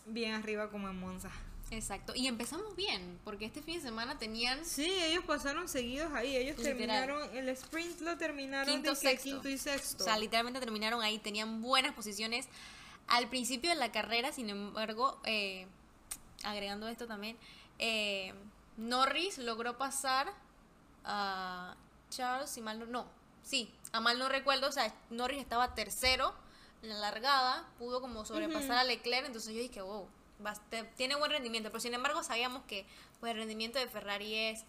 bien 0.06 0.34
arriba 0.34 0.70
como 0.70 0.88
en 0.88 0.98
Monza. 0.98 1.30
Exacto. 1.70 2.12
Y 2.14 2.26
empezamos 2.26 2.76
bien, 2.76 3.18
porque 3.24 3.46
este 3.46 3.62
fin 3.62 3.76
de 3.76 3.80
semana 3.80 4.18
tenían 4.18 4.62
Sí, 4.64 4.90
ellos 4.90 5.24
pasaron 5.24 5.68
seguidos 5.68 6.12
ahí, 6.12 6.36
ellos 6.36 6.58
Literal. 6.58 6.76
terminaron, 6.78 7.36
el 7.36 7.48
sprint 7.50 8.00
lo 8.00 8.18
terminaron 8.18 8.74
quinto, 8.74 8.94
sexto. 8.94 9.22
quinto 9.22 9.48
y 9.48 9.56
sexto. 9.56 10.04
O 10.04 10.06
sea, 10.06 10.18
literalmente 10.18 10.60
terminaron 10.60 11.00
ahí, 11.02 11.18
tenían 11.18 11.62
buenas 11.62 11.94
posiciones 11.94 12.46
al 13.08 13.28
principio 13.28 13.70
de 13.70 13.76
la 13.76 13.90
carrera, 13.90 14.32
sin 14.32 14.50
embargo, 14.50 15.18
eh, 15.24 15.66
agregando 16.44 16.88
esto 16.88 17.06
también, 17.06 17.36
eh, 17.78 18.34
Norris 18.76 19.38
logró 19.38 19.76
pasar 19.78 20.32
a 21.04 21.76
Charles, 22.10 22.50
si 22.50 22.60
mal 22.60 22.78
no, 22.78 22.86
no, 22.86 23.06
sí, 23.42 23.72
a 23.92 24.00
mal 24.00 24.18
no 24.18 24.28
recuerdo, 24.28 24.68
o 24.68 24.72
sea, 24.72 24.94
Norris 25.10 25.40
estaba 25.40 25.74
tercero 25.74 26.34
en 26.82 26.90
la 26.90 26.98
largada, 26.98 27.66
pudo 27.78 28.00
como 28.00 28.24
sobrepasar 28.24 28.78
a 28.78 28.84
Leclerc, 28.84 29.26
entonces 29.26 29.54
yo 29.54 29.60
dije, 29.60 29.82
wow, 29.82 30.08
tiene 30.96 31.16
buen 31.16 31.30
rendimiento, 31.30 31.70
pero 31.70 31.80
sin 31.80 31.94
embargo 31.94 32.22
sabíamos 32.22 32.62
que 32.64 32.86
pues, 33.20 33.32
el 33.32 33.38
rendimiento 33.38 33.78
de 33.78 33.86
Ferrari 33.86 34.34
es 34.34 34.64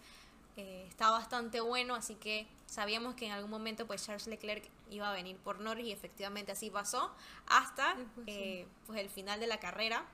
eh, 0.56 0.86
está 0.88 1.10
bastante 1.10 1.60
bueno, 1.60 1.96
así 1.96 2.14
que 2.14 2.46
sabíamos 2.66 3.16
que 3.16 3.26
en 3.26 3.32
algún 3.32 3.50
momento 3.50 3.88
pues 3.88 4.06
Charles 4.06 4.28
Leclerc 4.28 4.64
iba 4.88 5.10
a 5.10 5.12
venir 5.12 5.36
por 5.38 5.58
Norris 5.58 5.86
y 5.86 5.92
efectivamente 5.92 6.52
así 6.52 6.70
pasó 6.70 7.12
hasta 7.48 7.96
eh, 8.28 8.64
pues 8.86 9.00
el 9.00 9.10
final 9.10 9.40
de 9.40 9.48
la 9.48 9.58
carrera 9.58 10.04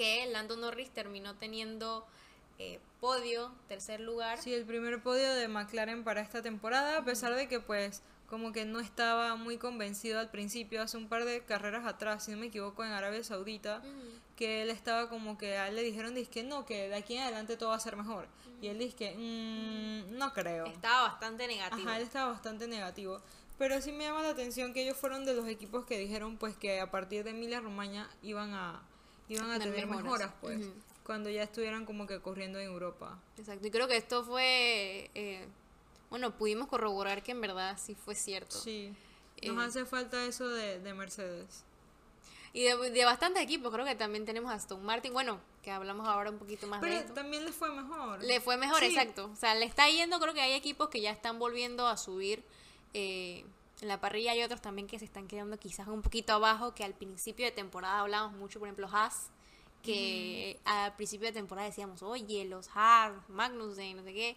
que 0.00 0.24
Lando 0.28 0.56
Norris 0.56 0.88
terminó 0.88 1.36
teniendo 1.36 2.06
eh, 2.58 2.80
podio, 3.02 3.52
tercer 3.68 4.00
lugar. 4.00 4.38
Sí, 4.40 4.54
el 4.54 4.64
primer 4.64 5.02
podio 5.02 5.34
de 5.34 5.46
McLaren 5.46 6.04
para 6.04 6.22
esta 6.22 6.40
temporada, 6.40 6.96
a 6.96 7.04
pesar 7.04 7.34
de 7.34 7.48
que 7.48 7.60
pues 7.60 8.00
como 8.26 8.50
que 8.52 8.64
no 8.64 8.80
estaba 8.80 9.36
muy 9.36 9.58
convencido 9.58 10.18
al 10.18 10.30
principio, 10.30 10.80
hace 10.80 10.96
un 10.96 11.06
par 11.10 11.26
de 11.26 11.44
carreras 11.44 11.84
atrás, 11.84 12.24
si 12.24 12.30
no 12.30 12.38
me 12.38 12.46
equivoco, 12.46 12.82
en 12.82 12.92
Arabia 12.92 13.22
Saudita, 13.22 13.82
que 14.36 14.62
él 14.62 14.70
estaba 14.70 15.10
como 15.10 15.36
que 15.36 15.58
a 15.58 15.68
él 15.68 15.76
le 15.76 15.82
dijeron, 15.82 16.14
que 16.30 16.44
no, 16.44 16.64
que 16.64 16.88
de 16.88 16.94
aquí 16.94 17.16
en 17.16 17.24
adelante 17.24 17.58
todo 17.58 17.68
va 17.70 17.76
a 17.76 17.80
ser 17.80 17.96
mejor. 17.96 18.26
Y 18.62 18.68
él 18.68 18.78
dice 18.78 18.96
que 18.96 19.14
"Mm, 19.16 20.16
no 20.16 20.32
creo. 20.32 20.64
Estaba 20.64 21.08
bastante 21.08 21.46
negativo. 21.46 21.82
Ajá, 21.86 21.98
él 21.98 22.04
estaba 22.04 22.30
bastante 22.32 22.66
negativo. 22.68 23.20
Pero 23.58 23.82
sí 23.82 23.92
me 23.92 24.04
llama 24.04 24.22
la 24.22 24.30
atención 24.30 24.72
que 24.72 24.82
ellos 24.82 24.96
fueron 24.96 25.26
de 25.26 25.34
los 25.34 25.46
equipos 25.46 25.84
que 25.84 25.98
dijeron 25.98 26.38
pues 26.38 26.56
que 26.56 26.80
a 26.80 26.90
partir 26.90 27.22
de 27.24 27.30
Emilia 27.30 27.60
Romagna 27.60 28.08
iban 28.22 28.54
a 28.54 28.80
iban 29.34 29.50
a 29.50 29.58
Tener 29.58 29.86
mejoras. 29.86 30.02
mejoras, 30.04 30.32
pues, 30.40 30.66
cuando 31.04 31.30
ya 31.30 31.42
estuvieran 31.42 31.86
como 31.86 32.06
que 32.06 32.20
corriendo 32.20 32.58
en 32.58 32.66
Europa. 32.66 33.18
Exacto, 33.38 33.66
y 33.66 33.70
creo 33.70 33.88
que 33.88 33.96
esto 33.96 34.24
fue, 34.24 35.10
eh, 35.14 35.46
bueno, 36.10 36.36
pudimos 36.36 36.68
corroborar 36.68 37.22
que 37.22 37.32
en 37.32 37.40
verdad 37.40 37.78
sí 37.80 37.94
fue 37.94 38.14
cierto. 38.14 38.58
Sí. 38.58 38.92
Nos 39.42 39.56
Eh. 39.56 39.66
hace 39.68 39.84
falta 39.86 40.24
eso 40.26 40.48
de, 40.48 40.78
de 40.80 40.94
Mercedes. 40.94 41.64
Y 42.52 42.64
de, 42.64 42.90
de 42.90 43.04
bastantes 43.04 43.42
equipos, 43.42 43.72
creo 43.72 43.84
que 43.86 43.94
también 43.94 44.24
tenemos 44.26 44.50
a 44.50 44.54
Aston 44.54 44.84
Martin, 44.84 45.12
bueno, 45.12 45.40
que 45.62 45.70
hablamos 45.70 46.06
ahora 46.08 46.30
un 46.30 46.38
poquito 46.38 46.66
más 46.66 46.80
de 46.80 46.88
Pero 46.88 47.00
esto. 47.00 47.14
también 47.14 47.44
le 47.44 47.52
fue 47.52 47.70
mejor. 47.70 48.22
Le 48.24 48.40
fue 48.40 48.56
mejor, 48.56 48.80
Sí. 48.80 48.86
exacto. 48.86 49.30
O 49.32 49.36
sea, 49.36 49.54
le 49.54 49.64
está 49.66 49.88
yendo, 49.88 50.18
creo 50.18 50.34
que 50.34 50.40
hay 50.40 50.52
equipos 50.54 50.88
que 50.88 51.00
ya 51.00 51.12
están 51.12 51.38
volviendo 51.38 51.86
a 51.86 51.96
subir 51.96 52.42
eh, 52.92 53.44
en 53.80 53.88
la 53.88 54.00
parrilla. 54.00 54.32
Hay 54.32 54.42
otros 54.42 54.60
también 54.60 54.86
que 54.86 54.98
se 54.98 55.04
están 55.04 55.26
quedando 55.26 55.58
quizás 55.58 55.88
un 55.88 56.02
poquito 56.02 56.32
abajo, 56.32 56.74
que 56.74 56.84
al 56.84 56.94
principio 56.94 57.46
de 57.46 57.52
temporada 57.52 58.00
hablábamos 58.00 58.36
mucho, 58.38 58.58
por 58.58 58.68
ejemplo, 58.68 58.88
Haas, 58.92 59.30
que 59.82 60.60
al 60.64 60.94
principio 60.96 61.26
de 61.28 61.32
temporada 61.32 61.66
decíamos, 61.66 62.02
oye, 62.02 62.44
los 62.44 62.68
Haas, 62.74 63.12
Magnussen, 63.28 63.96
no 63.96 64.02
sé 64.02 64.12
qué. 64.12 64.36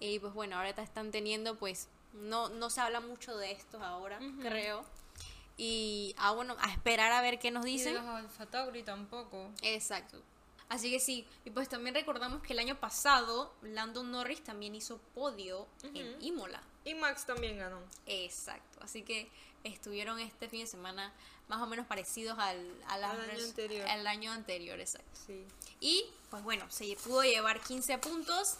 Y 0.00 0.18
pues 0.18 0.32
bueno, 0.32 0.56
ahorita 0.56 0.82
están 0.82 1.10
teniendo, 1.10 1.58
pues, 1.58 1.88
no, 2.14 2.48
no 2.48 2.70
se 2.70 2.80
habla 2.80 3.00
mucho 3.00 3.36
de 3.36 3.52
estos 3.52 3.82
ahora, 3.82 4.18
creo. 4.40 4.84
Y, 5.56 6.14
ah, 6.18 6.32
bueno, 6.32 6.56
a 6.60 6.70
esperar 6.70 7.10
a 7.12 7.20
ver 7.20 7.38
qué 7.40 7.50
nos 7.50 7.64
Y 7.66 7.70
de 7.70 7.72
dicen. 7.72 7.94
los 7.96 8.04
Alfa 8.04 8.46
Tauri 8.46 8.84
tampoco. 8.84 9.50
Exacto. 9.62 10.22
Así 10.68 10.90
que 10.90 11.00
sí, 11.00 11.26
y 11.44 11.50
pues 11.50 11.68
también 11.68 11.94
recordamos 11.94 12.42
que 12.42 12.52
el 12.52 12.58
año 12.58 12.78
pasado 12.78 13.54
Lando 13.62 14.02
Norris 14.04 14.44
también 14.44 14.74
hizo 14.74 14.98
podio 15.14 15.66
en 15.94 16.14
Imola. 16.22 16.62
Y 16.88 16.94
Max 16.94 17.26
también 17.26 17.58
ganó. 17.58 17.78
Exacto. 18.06 18.78
Así 18.82 19.02
que 19.02 19.28
estuvieron 19.64 20.18
este 20.20 20.48
fin 20.48 20.60
de 20.60 20.66
semana 20.66 21.12
más 21.48 21.60
o 21.62 21.66
menos 21.66 21.86
parecidos 21.86 22.38
al, 22.38 22.58
a 22.88 22.98
las 22.98 23.12
Al 23.14 23.30
año 23.30 23.44
anterior. 23.44 23.86
al 23.88 24.06
año 24.06 24.32
anterior, 24.32 24.78
exacto. 24.80 25.18
Sí. 25.26 25.44
Y 25.80 26.04
pues 26.30 26.42
bueno, 26.42 26.64
se 26.70 26.94
pudo 27.04 27.22
llevar 27.22 27.60
15 27.60 27.98
puntos. 27.98 28.56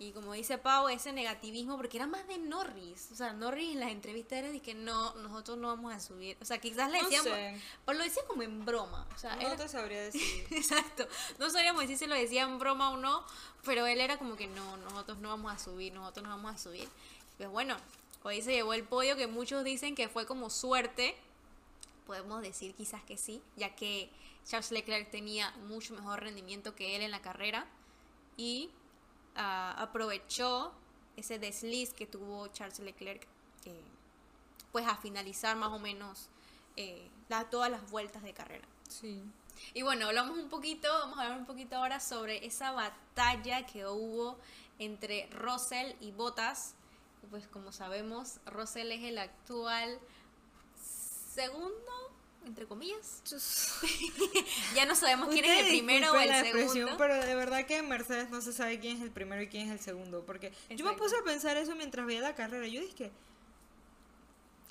Y 0.00 0.10
como 0.10 0.32
dice 0.32 0.58
Pau, 0.58 0.88
ese 0.88 1.12
negativismo, 1.12 1.76
porque 1.76 1.98
era 1.98 2.08
más 2.08 2.26
de 2.26 2.36
Norris. 2.38 3.10
O 3.12 3.14
sea, 3.14 3.32
Norris 3.32 3.74
en 3.74 3.80
las 3.80 3.90
entrevistas 3.92 4.40
era 4.40 4.50
de 4.50 4.60
que 4.60 4.74
no, 4.74 5.14
nosotros 5.14 5.56
no 5.56 5.68
vamos 5.68 5.94
a 5.94 6.00
subir. 6.00 6.36
O 6.40 6.44
sea, 6.44 6.58
quizás 6.58 6.90
le 6.90 6.98
No 7.00 7.04
decíamos, 7.08 7.30
sé. 7.32 7.60
pero 7.86 7.98
lo 7.98 8.02
decía 8.04 8.22
como 8.26 8.42
en 8.42 8.64
broma. 8.64 9.06
O 9.14 9.18
sea, 9.18 9.36
No 9.36 9.42
era- 9.42 9.56
te 9.56 9.68
sabría 9.68 10.02
decir. 10.10 10.46
Exacto. 10.50 11.06
No 11.38 11.48
sabíamos 11.48 11.82
decir 11.82 11.96
si 11.96 12.06
lo 12.06 12.16
decía 12.16 12.42
en 12.42 12.58
broma 12.58 12.90
o 12.90 12.96
no, 12.96 13.24
pero 13.64 13.86
él 13.86 14.00
era 14.00 14.18
como 14.18 14.34
que 14.34 14.48
no, 14.48 14.76
nosotros 14.78 15.18
no 15.18 15.28
vamos 15.28 15.52
a 15.52 15.58
subir, 15.60 15.92
nosotros 15.92 16.24
no 16.24 16.30
vamos 16.30 16.56
a 16.56 16.58
subir. 16.58 16.88
Pues 17.38 17.48
bueno, 17.50 17.76
hoy 18.22 18.42
se 18.42 18.52
llevó 18.52 18.74
el 18.74 18.84
podio 18.84 19.16
que 19.16 19.26
muchos 19.26 19.64
dicen 19.64 19.94
que 19.94 20.08
fue 20.08 20.26
como 20.26 20.50
suerte. 20.50 21.16
Podemos 22.06 22.42
decir 22.42 22.74
quizás 22.74 23.02
que 23.02 23.16
sí, 23.16 23.42
ya 23.56 23.74
que 23.74 24.10
Charles 24.46 24.70
Leclerc 24.72 25.10
tenía 25.10 25.50
mucho 25.68 25.94
mejor 25.94 26.20
rendimiento 26.20 26.74
que 26.74 26.96
él 26.96 27.02
en 27.02 27.10
la 27.10 27.22
carrera 27.22 27.66
y 28.36 28.70
ah, 29.36 29.74
aprovechó 29.78 30.72
ese 31.16 31.38
desliz 31.38 31.94
que 31.94 32.06
tuvo 32.06 32.48
Charles 32.48 32.78
Leclerc 32.80 33.26
eh, 33.64 33.80
pues 34.70 34.86
a 34.86 34.96
finalizar 34.96 35.56
más 35.56 35.70
o 35.70 35.78
menos 35.78 36.28
eh, 36.76 37.08
la- 37.28 37.48
todas 37.48 37.70
las 37.70 37.90
vueltas 37.90 38.22
de 38.22 38.34
carrera. 38.34 38.66
Sí. 38.88 39.22
Y 39.72 39.82
bueno, 39.82 40.06
hablamos 40.08 40.36
un 40.36 40.48
poquito, 40.50 40.88
vamos 40.92 41.18
a 41.18 41.22
hablar 41.22 41.38
un 41.38 41.46
poquito 41.46 41.76
ahora 41.76 42.00
sobre 42.00 42.44
esa 42.44 42.72
batalla 42.72 43.64
que 43.64 43.86
hubo 43.86 44.36
entre 44.78 45.26
Russell 45.30 45.94
y 46.00 46.10
Bottas. 46.12 46.74
Pues 47.30 47.46
como 47.48 47.72
sabemos, 47.72 48.40
Russell 48.46 48.90
es 48.92 49.02
el 49.02 49.18
actual 49.18 49.98
segundo, 51.34 52.12
entre 52.46 52.66
comillas. 52.66 53.22
ya 54.74 54.86
no 54.86 54.94
sabemos 54.94 55.28
quién 55.28 55.44
es 55.44 55.60
el 55.60 55.66
primero 55.68 56.12
o 56.12 56.16
el 56.16 56.28
la 56.28 56.42
segundo. 56.42 56.96
Pero 56.96 57.14
de 57.14 57.34
verdad 57.34 57.66
que 57.66 57.78
en 57.78 57.88
Mercedes 57.88 58.30
no 58.30 58.40
se 58.40 58.52
sabe 58.52 58.78
quién 58.78 58.96
es 58.98 59.02
el 59.02 59.10
primero 59.10 59.42
y 59.42 59.48
quién 59.48 59.66
es 59.66 59.72
el 59.72 59.80
segundo. 59.80 60.24
Porque 60.24 60.52
yo 60.70 60.84
me 60.84 60.92
puse 60.94 61.16
a 61.16 61.22
pensar 61.22 61.56
eso 61.56 61.74
mientras 61.74 62.06
veía 62.06 62.20
la 62.20 62.34
carrera. 62.34 62.66
Yo 62.66 62.80
dije, 62.80 63.10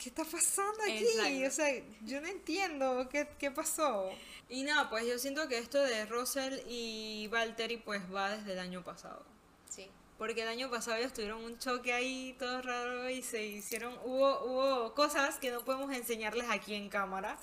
¿qué 0.02 0.10
está 0.10 0.24
pasando 0.24 0.82
aquí? 0.84 1.04
Exacto. 1.04 1.48
O 1.48 1.52
sea, 1.52 1.84
yo 2.06 2.22
no 2.22 2.28
entiendo 2.28 3.10
qué, 3.10 3.28
qué 3.40 3.52
pasó. 3.52 4.10
Y 4.50 4.64
nada, 4.64 4.90
pues 4.90 5.06
yo 5.08 5.18
siento 5.18 5.48
que 5.48 5.58
esto 5.58 5.82
de 5.82 6.06
Russell 6.06 6.60
y 6.68 7.28
Valtteri 7.28 7.78
pues 7.78 8.02
va 8.14 8.36
desde 8.36 8.54
el 8.54 8.60
año 8.60 8.84
pasado. 8.84 9.33
Porque 10.24 10.44
el 10.44 10.48
año 10.48 10.70
pasado 10.70 10.96
ellos 10.96 11.12
tuvieron 11.12 11.44
un 11.44 11.60
choque 11.60 11.92
ahí 11.92 12.34
todo 12.40 12.62
raro 12.62 13.10
y 13.10 13.22
se 13.22 13.46
hicieron, 13.46 13.94
hubo, 14.06 14.40
hubo 14.46 14.94
cosas 14.94 15.36
que 15.38 15.52
no 15.52 15.66
podemos 15.66 15.92
enseñarles 15.94 16.50
aquí 16.50 16.76
en 16.76 16.88
cámara. 16.88 17.38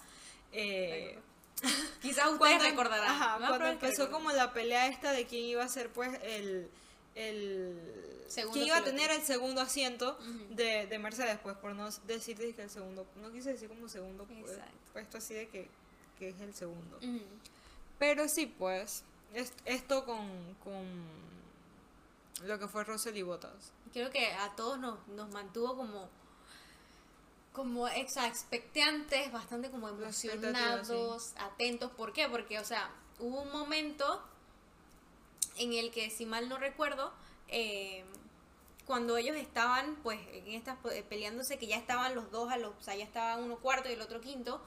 Eh, 0.50 1.18
Quizás 2.00 2.28
ustedes 2.32 2.38
cuando, 2.38 2.64
recordarán. 2.64 3.06
ajá, 3.10 3.38
más 3.38 3.50
cuando 3.50 3.66
que 3.66 3.72
empezó 3.72 4.10
como 4.10 4.32
la 4.32 4.54
pelea 4.54 4.86
esta 4.86 5.12
de 5.12 5.26
quién 5.26 5.44
iba 5.44 5.62
a 5.62 5.68
ser 5.68 5.90
pues 5.90 6.08
el, 6.22 6.70
el 7.16 7.78
Segundo 8.28 8.54
quién 8.54 8.66
iba 8.68 8.78
a 8.78 8.82
tener 8.84 9.10
el 9.10 9.20
segundo 9.20 9.60
asiento 9.60 10.16
de, 10.48 10.86
de 10.86 10.98
Mercedes, 10.98 11.38
pues 11.42 11.58
por 11.58 11.74
no 11.74 11.90
decir 12.06 12.38
que 12.56 12.62
el 12.62 12.70
segundo, 12.70 13.06
no 13.20 13.30
quise 13.30 13.52
decir 13.52 13.68
como 13.68 13.90
segundo 13.90 14.24
pues, 14.24 14.52
Exacto. 14.52 14.72
puesto 14.94 15.18
así 15.18 15.34
de 15.34 15.48
que, 15.48 15.68
que 16.18 16.30
es 16.30 16.40
el 16.40 16.54
segundo. 16.54 16.96
Ujú. 16.96 17.20
Pero 17.98 18.26
sí, 18.26 18.46
pues, 18.46 19.02
es- 19.34 19.52
esto 19.66 20.06
con, 20.06 20.26
con 20.64 21.30
lo 22.42 22.58
que 22.58 22.68
fue 22.68 22.84
Russell 22.84 23.16
y 23.16 23.22
Bottas. 23.22 23.72
creo 23.92 24.10
que 24.10 24.32
a 24.32 24.54
todos 24.56 24.78
nos, 24.78 25.06
nos 25.08 25.30
mantuvo 25.30 25.76
como 25.76 26.08
como 27.52 27.88
ex 27.88 28.16
expectantes, 28.16 29.32
bastante 29.32 29.70
como 29.70 29.88
emocionados, 29.88 31.34
atentos. 31.36 31.90
¿Por 31.92 32.12
qué? 32.12 32.28
Porque, 32.28 32.58
o 32.58 32.64
sea, 32.64 32.90
hubo 33.18 33.42
un 33.42 33.50
momento 33.50 34.22
en 35.56 35.72
el 35.72 35.90
que, 35.90 36.10
si 36.10 36.26
mal 36.26 36.48
no 36.48 36.58
recuerdo, 36.58 37.12
eh, 37.48 38.04
cuando 38.86 39.16
ellos 39.16 39.36
estaban, 39.36 39.96
pues, 40.02 40.20
en 40.32 40.48
estas 40.48 40.78
eh, 40.92 41.04
peleándose, 41.08 41.58
que 41.58 41.66
ya 41.66 41.76
estaban 41.76 42.14
los 42.14 42.30
dos 42.30 42.50
a 42.50 42.56
los, 42.56 42.72
o 42.78 42.82
sea, 42.82 42.94
ya 42.94 43.04
estaba 43.04 43.36
uno 43.36 43.58
cuarto 43.58 43.88
y 43.88 43.92
el 43.92 44.00
otro 44.00 44.20
quinto, 44.20 44.62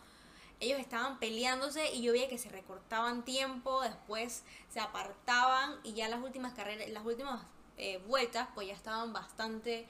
ellos 0.60 0.80
estaban 0.80 1.20
peleándose 1.20 1.94
y 1.94 2.04
yo 2.04 2.12
veía 2.14 2.30
que 2.30 2.38
se 2.38 2.50
recortaban 2.50 3.26
tiempo, 3.26 3.82
después 3.82 4.44
se 4.70 4.80
apartaban 4.80 5.80
y 5.84 5.94
ya 5.94 6.08
las 6.08 6.22
últimas 6.22 6.54
carreras, 6.54 6.88
las 6.90 7.06
últimas 7.06 7.42
eh, 7.78 7.98
vueltas, 8.08 8.48
pues 8.54 8.68
ya 8.68 8.74
estaban 8.74 9.14
bastante 9.14 9.88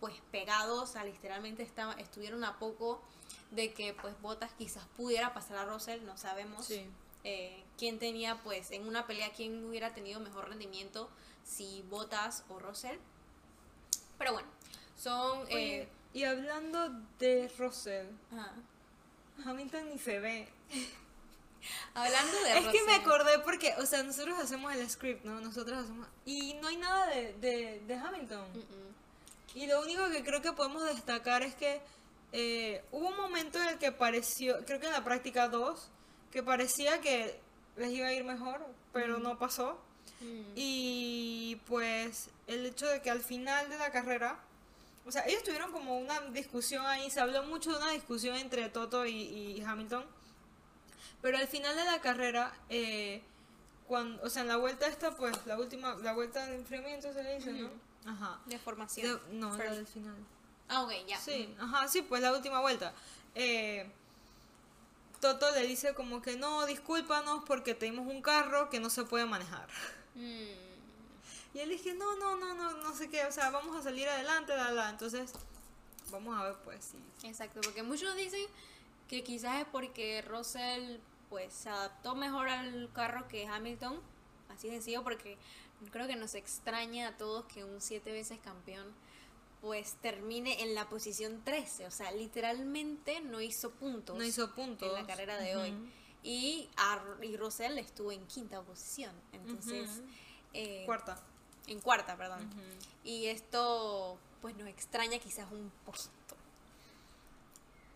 pues 0.00 0.14
pegados, 0.30 0.82
o 0.82 0.86
sea, 0.92 1.04
literalmente 1.04 1.62
estaban, 1.62 1.98
estuvieron 1.98 2.44
a 2.44 2.58
poco 2.58 3.00
de 3.50 3.72
que 3.72 3.94
pues 3.94 4.20
Botas 4.20 4.52
quizás 4.58 4.84
pudiera 4.96 5.32
pasar 5.32 5.56
a 5.58 5.64
Russell, 5.64 6.04
no 6.04 6.16
sabemos 6.18 6.66
Sí. 6.66 6.86
eh, 7.24 7.62
quién 7.78 7.98
tenía 7.98 8.36
pues 8.42 8.70
en 8.72 8.86
una 8.86 9.06
pelea 9.06 9.32
quién 9.32 9.64
hubiera 9.64 9.94
tenido 9.94 10.20
mejor 10.20 10.48
rendimiento, 10.48 11.08
si 11.44 11.82
Botas 11.88 12.44
o 12.48 12.58
Russell. 12.58 12.98
Pero 14.18 14.32
bueno, 14.32 14.48
son 14.98 15.40
Oye, 15.46 15.82
eh, 15.82 15.88
y 16.12 16.24
hablando 16.24 16.88
de 17.18 17.48
Russell, 17.58 18.06
ajá. 18.32 18.52
Hamilton 19.44 19.90
ni 19.90 19.98
se 19.98 20.18
ve. 20.20 20.48
hablando 21.94 22.40
de 22.42 22.58
Es 22.58 22.68
que 22.68 22.82
me 22.84 22.94
acordé 22.94 23.38
porque, 23.40 23.74
o 23.78 23.86
sea, 23.86 24.02
nosotros 24.02 24.38
hacemos 24.38 24.74
el 24.74 24.88
script, 24.88 25.24
¿no? 25.24 25.40
Nosotros 25.40 25.84
hacemos... 25.84 26.06
Y 26.24 26.54
no 26.54 26.68
hay 26.68 26.76
nada 26.76 27.06
de, 27.06 27.34
de, 27.34 27.80
de 27.86 27.94
Hamilton. 27.94 28.44
Mm-mm. 28.52 28.86
Y 29.56 29.66
lo 29.66 29.80
único 29.80 30.08
que 30.10 30.22
creo 30.22 30.42
que 30.42 30.52
podemos 30.52 30.84
destacar 30.84 31.42
es 31.42 31.54
que 31.54 31.80
eh, 32.32 32.84
hubo 32.92 33.08
un 33.08 33.16
momento 33.16 33.58
en 33.62 33.68
el 33.68 33.78
que 33.78 33.90
pareció, 33.92 34.62
creo 34.66 34.78
que 34.78 34.86
en 34.86 34.92
la 34.92 35.02
práctica 35.02 35.48
2, 35.48 35.88
que 36.30 36.42
parecía 36.42 37.00
que 37.00 37.40
les 37.76 37.90
iba 37.92 38.08
a 38.08 38.12
ir 38.12 38.24
mejor, 38.24 38.60
pero 38.92 39.18
no 39.18 39.38
pasó. 39.38 39.78
Mm. 40.20 40.42
Y 40.54 41.60
pues 41.66 42.28
el 42.46 42.66
hecho 42.66 42.86
de 42.86 43.00
que 43.00 43.10
al 43.10 43.20
final 43.20 43.70
de 43.70 43.78
la 43.78 43.90
carrera, 43.90 44.38
o 45.06 45.12
sea, 45.12 45.24
ellos 45.26 45.42
tuvieron 45.42 45.72
como 45.72 45.98
una 45.98 46.20
discusión 46.32 46.84
ahí, 46.84 47.10
se 47.10 47.20
habló 47.20 47.42
mucho 47.44 47.70
de 47.70 47.78
una 47.78 47.92
discusión 47.92 48.36
entre 48.36 48.68
Toto 48.68 49.06
y, 49.06 49.12
y 49.12 49.62
Hamilton, 49.62 50.04
pero 51.26 51.38
al 51.38 51.48
final 51.48 51.74
de 51.74 51.84
la 51.84 52.00
carrera, 52.00 52.54
eh, 52.68 53.20
cuando, 53.88 54.22
o 54.22 54.30
sea, 54.30 54.42
en 54.42 54.48
la 54.48 54.58
vuelta 54.58 54.86
esta, 54.86 55.16
pues 55.16 55.34
la 55.44 55.58
última, 55.58 55.96
la 55.96 56.12
vuelta 56.12 56.46
de 56.46 56.54
enfriamiento 56.54 57.12
se 57.12 57.20
le 57.20 57.34
dice, 57.34 57.50
¿no? 57.52 57.68
Ajá. 58.08 58.38
De 58.46 58.60
formación. 58.60 59.20
De- 59.28 59.34
no, 59.34 59.50
la 59.50 59.56
First. 59.56 59.74
del 59.74 59.86
final. 59.88 60.14
Ah, 60.68 60.82
ok, 60.84 60.92
ya. 61.08 61.18
Sí, 61.18 61.52
ajá, 61.58 61.88
sí, 61.88 62.02
pues 62.02 62.22
la 62.22 62.32
última 62.32 62.60
vuelta. 62.60 62.94
Eh, 63.34 63.90
Toto 65.20 65.50
le 65.50 65.66
dice 65.66 65.94
como 65.94 66.22
que 66.22 66.36
no, 66.36 66.64
discúlpanos 66.66 67.42
porque 67.44 67.74
tenemos 67.74 68.06
un 68.06 68.22
carro 68.22 68.70
que 68.70 68.78
no 68.78 68.88
se 68.88 69.02
puede 69.02 69.24
manejar. 69.26 69.66
Mm, 70.14 71.54
Y 71.54 71.58
él 71.58 71.70
dije, 71.70 71.92
no, 71.94 72.14
no, 72.18 72.36
no, 72.36 72.54
no, 72.54 72.70
no 72.84 72.94
sé 72.94 73.10
qué, 73.10 73.24
o 73.24 73.32
sea, 73.32 73.50
vamos 73.50 73.74
a 73.76 73.82
salir 73.82 74.08
adelante, 74.08 74.56
la, 74.56 74.70
la. 74.70 74.90
Entonces, 74.90 75.32
vamos 76.12 76.38
a 76.38 76.44
ver, 76.44 76.54
pues, 76.64 76.92
sí. 77.20 77.26
exacto, 77.28 77.60
porque 77.64 77.82
muchos 77.82 78.14
dicen 78.14 78.46
que 79.08 79.24
quizás 79.24 79.60
es 79.62 79.66
porque 79.72 80.22
Russell 80.22 80.98
pues 81.28 81.52
se 81.52 81.68
adaptó 81.68 82.14
mejor 82.14 82.48
al 82.48 82.90
carro 82.92 83.28
que 83.28 83.46
Hamilton, 83.46 84.00
así 84.48 84.68
de 84.68 84.74
sencillo, 84.74 85.02
porque 85.02 85.36
creo 85.90 86.06
que 86.06 86.16
nos 86.16 86.34
extraña 86.34 87.08
a 87.08 87.16
todos 87.16 87.44
que 87.46 87.64
un 87.64 87.80
siete 87.80 88.12
veces 88.12 88.38
campeón 88.40 88.94
pues 89.60 89.94
termine 90.00 90.62
en 90.62 90.74
la 90.74 90.88
posición 90.88 91.42
13, 91.42 91.86
o 91.86 91.90
sea, 91.90 92.12
literalmente 92.12 93.20
no 93.20 93.40
hizo 93.40 93.70
puntos. 93.70 94.16
No 94.16 94.22
hizo 94.22 94.54
puntos. 94.54 94.88
en 94.88 94.94
la 94.94 95.06
carrera 95.06 95.38
de 95.38 95.56
hoy. 95.56 95.74
Y, 96.22 96.68
a, 96.76 97.02
y 97.22 97.36
Russell 97.36 97.78
estuvo 97.78 98.12
en 98.12 98.26
quinta 98.26 98.60
posición, 98.62 99.12
entonces... 99.32 100.02
Eh, 100.52 100.84
Cuarta. 100.86 101.20
en 101.66 101.80
cuarta, 101.80 102.16
perdón. 102.16 102.48
Y 103.04 103.26
esto 103.26 104.18
pues 104.40 104.56
nos 104.56 104.68
extraña 104.68 105.18
quizás 105.18 105.50
un 105.50 105.70
poquito. 105.84 106.15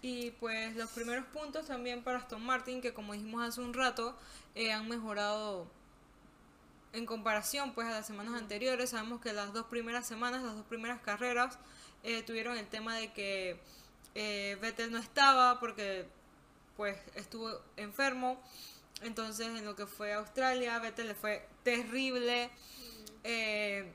Y 0.02 0.30
pues 0.32 0.76
los 0.76 0.90
primeros 0.90 1.26
puntos 1.26 1.66
también 1.66 2.02
para 2.02 2.18
Aston 2.18 2.42
Martin, 2.42 2.80
que 2.80 2.94
como 2.94 3.12
dijimos 3.12 3.46
hace 3.46 3.60
un 3.60 3.74
rato, 3.74 4.16
eh, 4.54 4.72
han 4.72 4.88
mejorado 4.88 5.66
en 6.92 7.06
comparación 7.06 7.72
pues 7.72 7.86
a 7.86 7.90
las 7.92 8.06
semanas 8.06 8.34
anteriores. 8.34 8.90
Sabemos 8.90 9.20
que 9.20 9.32
las 9.32 9.52
dos 9.52 9.66
primeras 9.66 10.06
semanas, 10.06 10.42
las 10.42 10.56
dos 10.56 10.66
primeras 10.66 11.00
carreras, 11.00 11.58
eh, 12.02 12.22
tuvieron 12.22 12.56
el 12.56 12.66
tema 12.66 12.96
de 12.96 13.12
que 13.12 13.60
eh, 14.14 14.58
Vettel 14.60 14.90
no 14.90 14.98
estaba 14.98 15.60
porque 15.60 16.06
pues 16.76 16.96
estuvo 17.14 17.50
enfermo. 17.76 18.40
Entonces 19.02 19.48
en 19.48 19.64
lo 19.64 19.76
que 19.76 19.86
fue 19.86 20.12
Australia, 20.12 20.78
Vettel 20.78 21.08
le 21.08 21.14
fue 21.14 21.46
terrible. 21.62 22.50
Eh, 23.24 23.92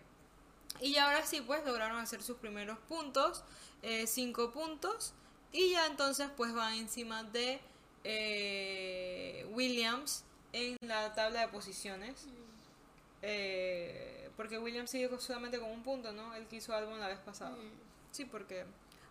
y 0.81 0.97
ahora 0.97 1.25
sí, 1.25 1.41
pues 1.41 1.65
lograron 1.65 1.97
hacer 1.97 2.21
sus 2.21 2.37
primeros 2.37 2.77
puntos, 2.89 3.43
cinco 4.07 4.51
puntos, 4.51 5.13
y 5.57 5.71
ya 5.71 5.85
entonces 5.87 6.29
pues 6.35 6.53
van 6.53 6.73
encima 6.73 7.23
de 7.23 7.59
eh, 8.03 9.45
Williams 9.51 10.23
en 10.53 10.77
la 10.81 11.13
tabla 11.15 11.41
de 11.41 11.47
posiciones. 11.47 12.25
Eh, 13.21 14.29
porque 14.37 14.57
Williams 14.59 14.91
sigue 14.91 15.09
solamente 15.19 15.59
con 15.59 15.71
un 15.71 15.81
punto, 15.83 16.11
¿no? 16.11 16.35
Él 16.35 16.45
quiso 16.47 16.73
algo 16.75 16.95
la 16.97 17.07
vez 17.07 17.19
pasada. 17.19 17.55
Sí, 18.11 18.25
porque... 18.25 18.65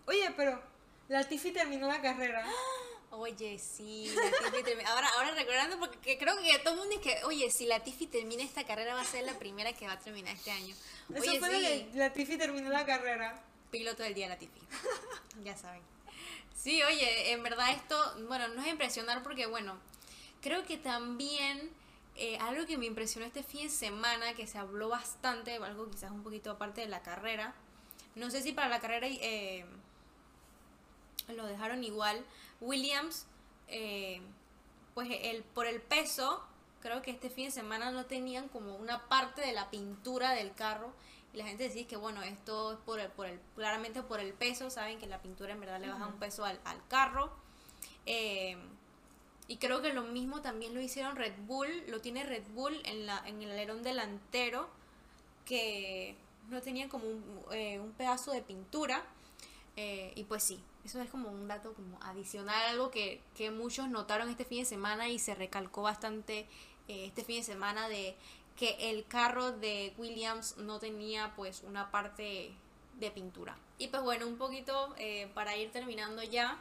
Oye, 0.07 0.33
pero 0.37 0.61
Latifi 1.09 1.51
terminó 1.53 1.89
la 1.89 2.01
carrera. 2.01 2.47
Oye, 3.11 3.59
sí, 3.59 4.13
Latifi 4.43 4.65
termi- 4.65 4.85
ahora, 4.87 5.09
ahora 5.17 5.31
recordando, 5.35 5.79
porque 5.79 5.99
que 5.99 6.19
creo 6.19 6.37
que 6.37 6.59
todo 6.59 6.75
el 6.75 6.81
mundo 6.81 6.97
dice 6.99 7.03
que, 7.21 7.25
oye, 7.25 7.49
si 7.49 7.65
Latifi 7.65 8.09
termina 8.09 8.43
esta 8.43 8.65
carrera 8.67 8.93
va 8.95 9.03
a 9.03 9.05
ser 9.05 9.23
la 9.25 9.39
primera 9.39 9.73
que 9.73 9.87
va 9.87 9.93
a 9.93 9.99
terminar 10.01 10.35
este 10.35 10.51
año. 10.51 10.75
Eso 11.15 11.21
Oye, 11.31 11.39
fue 11.39 11.49
lo 11.53 11.59
sí, 11.61 11.89
que 11.93 11.99
Latifi 11.99 12.37
terminó 12.37 12.71
la 12.71 12.85
carrera. 12.85 13.41
piloto 13.71 14.03
del 14.03 14.15
día 14.15 14.29
Latifi. 14.29 14.59
ya 15.45 15.57
saben. 15.57 15.81
Sí, 16.55 16.83
oye, 16.83 17.33
en 17.33 17.43
verdad 17.43 17.71
esto, 17.73 17.97
bueno, 18.29 18.49
no 18.49 18.63
es 18.63 18.69
impresionar 18.69 19.23
porque, 19.23 19.47
bueno, 19.47 19.77
creo 20.41 20.65
que 20.65 20.79
también 20.79 21.71
eh, 22.17 22.39
algo 22.39 22.65
que 22.65 22.79
me 22.79 22.87
impresionó 22.87 23.27
este 23.27 23.43
fin 23.43 23.65
de 23.65 23.71
semana, 23.71 24.35
que 24.35 24.47
se 24.47 24.57
habló 24.57 24.89
bastante, 24.89 25.57
algo 25.57 25.91
quizás 25.91 26.13
un 26.13 26.23
poquito 26.23 26.53
aparte 26.53 26.81
de 26.81 26.89
la 26.89 27.03
carrera, 27.03 27.55
no 28.15 28.31
sé 28.31 28.41
si 28.41 28.53
para 28.53 28.69
la 28.69 28.81
carrera 28.81 29.09
eh, 29.11 29.67
lo 31.29 31.47
dejaron 31.47 31.83
igual, 31.83 32.25
Williams, 32.61 33.27
eh, 33.69 34.23
pues 34.95 35.09
el, 35.11 35.43
por 35.43 35.67
el 35.67 35.83
peso, 35.83 36.43
creo 36.81 37.03
que 37.03 37.11
este 37.11 37.31
fin 37.31 37.47
de 37.47 37.51
semana 37.51 37.91
no 37.91 38.07
tenían 38.07 38.49
como 38.49 38.77
una 38.77 39.09
parte 39.09 39.41
de 39.43 39.53
la 39.53 39.71
pintura 39.71 40.31
del 40.31 40.55
carro 40.55 40.93
y 41.35 41.37
la 41.37 41.47
gente 41.47 41.65
decía 41.65 41.87
que 41.87 41.97
bueno, 41.97 42.23
esto 42.23 42.73
es 42.73 42.79
por 42.79 43.01
el, 43.01 43.11
por 43.11 43.27
el, 43.27 43.41
claramente 43.57 44.03
por 44.05 44.21
el 44.21 44.33
peso, 44.33 44.71
saben 44.71 44.99
que 44.99 45.07
la 45.09 45.21
pintura 45.21 45.53
en 45.53 45.61
verdad 45.61 45.81
le 45.81 45.89
baja 45.89 46.07
un 46.07 46.21
peso 46.21 46.45
al, 46.45 46.61
al 46.65 46.87
carro. 46.87 47.33
Eh, 48.07 48.57
y 49.49 49.57
creo 49.57 49.83
que 49.83 49.93
lo 49.93 50.03
mismo 50.05 50.41
también 50.43 50.75
lo 50.75 50.81
hicieron 50.81 51.17
Red 51.17 51.35
Bull, 51.47 51.69
lo 51.89 52.01
tiene 52.01 52.23
Red 52.23 52.45
Bull 52.55 52.81
en, 52.85 53.07
la, 53.07 53.23
en 53.27 53.43
el 53.43 53.51
alerón 53.51 53.83
delantero, 53.83 54.69
que 55.45 56.17
no 56.49 56.63
tenía 56.63 56.89
como 56.89 57.05
un, 57.05 57.43
eh, 57.51 57.81
un 57.81 57.93
pedazo 57.93 58.31
de 58.31 58.41
pintura. 58.41 59.05
Eh, 59.77 60.13
y 60.15 60.23
pues 60.25 60.45
sí, 60.45 60.63
eso 60.85 61.03
es 61.03 61.11
como 61.11 61.31
un 61.31 61.49
dato 61.49 61.75
como 61.75 62.01
adicional, 62.03 62.63
algo 62.69 62.93
que, 62.93 63.21
que 63.35 63.51
muchos 63.51 63.89
notaron 63.89 64.29
este 64.29 64.45
fin 64.45 64.61
de 64.61 64.65
semana 64.67 65.09
y 65.09 65.19
se 65.19 65.35
recalcó 65.35 65.83
bastante 65.83 66.47
eh, 66.87 67.07
este 67.07 67.25
fin 67.25 67.39
de 67.39 67.43
semana 67.43 67.89
de 67.89 68.15
que 68.57 68.91
el 68.91 69.07
carro 69.07 69.53
de 69.53 69.95
Williams 69.99 70.57
no 70.59 70.79
tenía 70.79 71.33
pues 71.37 71.63
una 71.67 71.91
parte 71.91 72.53
de 72.99 73.11
pintura. 73.11 73.57
Y 73.79 73.89
pues 73.89 74.03
bueno, 74.03 74.27
un 74.27 74.37
poquito 74.37 74.95
eh, 74.99 75.31
para 75.35 75.57
ir 75.57 75.73
terminando 75.73 76.23
ya 76.23 76.59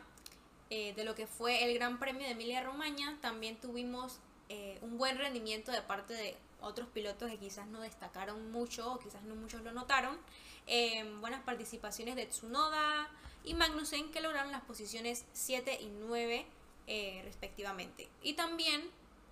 eh, 0.70 0.94
de 0.96 1.04
lo 1.04 1.14
que 1.14 1.28
fue 1.28 1.64
el 1.64 1.76
Gran 1.76 2.00
Premio 2.00 2.26
de 2.26 2.32
Emilia 2.32 2.64
Romagna, 2.64 3.18
también 3.22 3.58
tuvimos 3.60 4.20
eh, 4.50 4.80
un 4.82 4.98
buen 4.98 5.18
rendimiento 5.18 5.72
de 5.72 5.82
parte 5.82 6.14
de 6.14 6.36
otros 6.64 6.88
pilotos 6.90 7.30
que 7.30 7.38
quizás 7.38 7.68
no 7.68 7.82
destacaron 7.82 8.52
mucho 8.52 8.94
o 8.94 9.00
quizás 9.00 9.22
no 9.24 9.36
muchos 9.36 9.62
lo 9.62 9.72
notaron. 9.72 10.18
Eh, 10.66 11.04
buenas 11.20 11.44
participaciones 11.44 12.16
de 12.16 12.26
Tsunoda 12.26 13.10
y 13.44 13.54
Magnussen 13.54 14.12
que 14.12 14.22
lograron 14.22 14.52
las 14.52 14.62
posiciones 14.62 15.26
7 15.34 15.78
y 15.82 15.88
9 15.88 16.46
eh, 16.88 17.22
respectivamente. 17.26 18.10
Y 18.22 18.34
también 18.34 18.82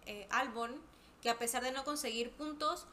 eh, 0.06 0.28
Albon 0.30 0.76
que 1.22 1.30
a 1.30 1.38
pesar 1.38 1.64
de 1.64 1.72
no 1.72 1.84
conseguir 1.84 2.32
puntos 2.32 2.86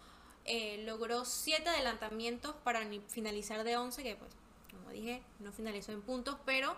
eh, 0.44 0.82
logró 0.84 1.24
7 1.24 1.68
adelantamientos 1.68 2.54
para 2.64 2.80
finalizar 3.08 3.64
de 3.64 3.76
11 3.76 4.02
que 4.02 4.16
pues 4.16 4.30
como 4.70 4.90
dije 4.90 5.22
no 5.40 5.52
finalizó 5.52 5.92
en 5.92 6.02
puntos 6.02 6.36
pero 6.44 6.76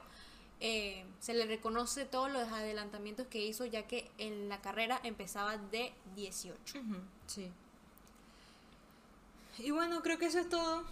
eh, 0.62 1.06
se 1.20 1.32
le 1.32 1.46
reconoce 1.46 2.04
todos 2.04 2.30
los 2.30 2.46
adelantamientos 2.52 3.26
que 3.28 3.42
hizo 3.42 3.64
ya 3.64 3.86
que 3.86 4.10
en 4.18 4.50
la 4.50 4.60
carrera 4.60 5.00
empezaba 5.04 5.56
de 5.56 5.94
18. 6.16 6.78
Sí. 7.26 7.50
Y 9.58 9.70
bueno, 9.70 10.02
creo 10.02 10.18
que 10.18 10.26
eso 10.26 10.38
es 10.38 10.50
todo. 10.50 10.84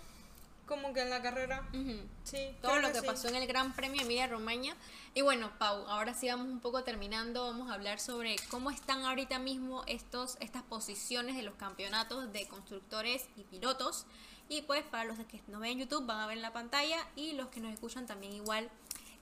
Como 0.69 0.93
que 0.93 1.01
en 1.01 1.11
la 1.11 1.23
carrera. 1.23 1.67
Ujú. 1.73 1.99
Sí. 2.25 2.55
todo 2.61 2.79
lo 2.79 2.93
que 2.93 3.01
sí. 3.01 3.07
pasó 3.07 3.29
en 3.29 3.37
el 3.37 3.47
Gran 3.47 3.73
Premio 3.73 4.01
de 4.01 4.05
Emilia 4.05 4.27
Romagna. 4.27 4.77
Y 5.15 5.23
bueno, 5.23 5.51
Pau, 5.59 5.87
ahora 5.87 6.13
sí 6.13 6.29
vamos 6.29 6.47
un 6.47 6.61
poco 6.61 6.85
terminando, 6.85 7.47
vamos 7.47 7.71
a 7.71 7.75
hablar 7.75 7.99
sobre 7.99 8.37
cómo 8.51 8.71
están 8.71 9.03
ahorita 9.05 9.39
mismo 9.39 9.83
estos, 9.87 10.37
estas 10.41 10.63
posiciones 10.63 11.37
de 11.37 11.43
los 11.43 11.55
campeonatos 11.55 12.31
de 12.33 12.47
constructores 12.47 13.27
y 13.37 13.45
pilotos. 13.45 14.05
Y 14.51 14.63
pues 14.63 14.85
para 14.85 15.05
los 15.05 15.19
que 15.27 15.43
nos 15.49 15.61
ven 15.61 15.73
en 15.73 15.79
YouTube 15.81 16.07
van 16.07 16.21
a 16.21 16.27
ver 16.27 16.37
en 16.37 16.43
la 16.43 16.53
pantalla 16.53 16.99
y 17.17 17.33
los 17.33 17.49
que 17.49 17.61
nos 17.61 17.73
escuchan 17.73 18.07
también 18.07 18.35
igual, 18.35 18.71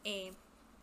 eh, 0.04 0.32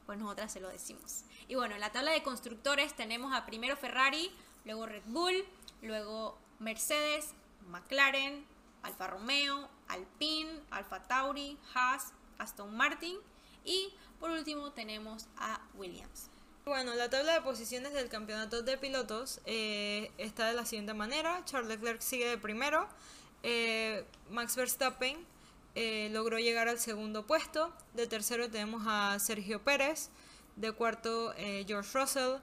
pues 0.05 0.17
nosotras 0.17 0.51
se 0.51 0.61
lo 0.61 0.69
decimos. 0.69 1.23
Y 1.47 1.55
bueno, 1.55 1.75
en 1.75 1.81
la 1.81 1.91
tabla 1.91 2.11
de 2.11 2.23
constructores 2.23 2.93
tenemos 2.93 3.33
a 3.33 3.45
primero 3.45 3.75
Ferrari, 3.77 4.31
luego 4.65 4.85
Red 4.85 5.03
Bull, 5.07 5.45
luego 5.81 6.37
Mercedes, 6.59 7.33
McLaren, 7.69 8.45
Alfa 8.83 9.07
Romeo, 9.07 9.69
Alpine, 9.87 10.61
Alfa 10.71 11.03
Tauri, 11.03 11.57
Haas, 11.73 12.13
Aston 12.37 12.75
Martin 12.75 13.17
y 13.65 13.93
por 14.19 14.29
último 14.29 14.71
tenemos 14.71 15.27
a 15.37 15.59
Williams. 15.75 16.29
Bueno, 16.65 16.95
la 16.95 17.09
tabla 17.09 17.33
de 17.33 17.41
posiciones 17.41 17.93
del 17.93 18.07
campeonato 18.07 18.61
de 18.61 18.77
pilotos 18.77 19.41
eh, 19.45 20.11
está 20.17 20.47
de 20.47 20.53
la 20.53 20.65
siguiente 20.65 20.93
manera. 20.93 21.43
Charles 21.43 21.67
Leclerc 21.67 22.01
sigue 22.01 22.27
de 22.27 22.37
primero. 22.37 22.87
Eh, 23.43 24.05
Max 24.29 24.55
Verstappen 24.55 25.17
eh, 25.75 26.09
logró 26.11 26.39
llegar 26.39 26.69
al 26.69 26.79
segundo 26.79 27.25
puesto. 27.25 27.73
De 27.93 28.07
tercero 28.07 28.49
tenemos 28.49 28.83
a 28.87 29.17
Sergio 29.19 29.61
Pérez. 29.61 30.09
De 30.55 30.71
cuarto, 30.71 31.33
eh, 31.35 31.65
George 31.67 31.97
Russell. 31.97 32.37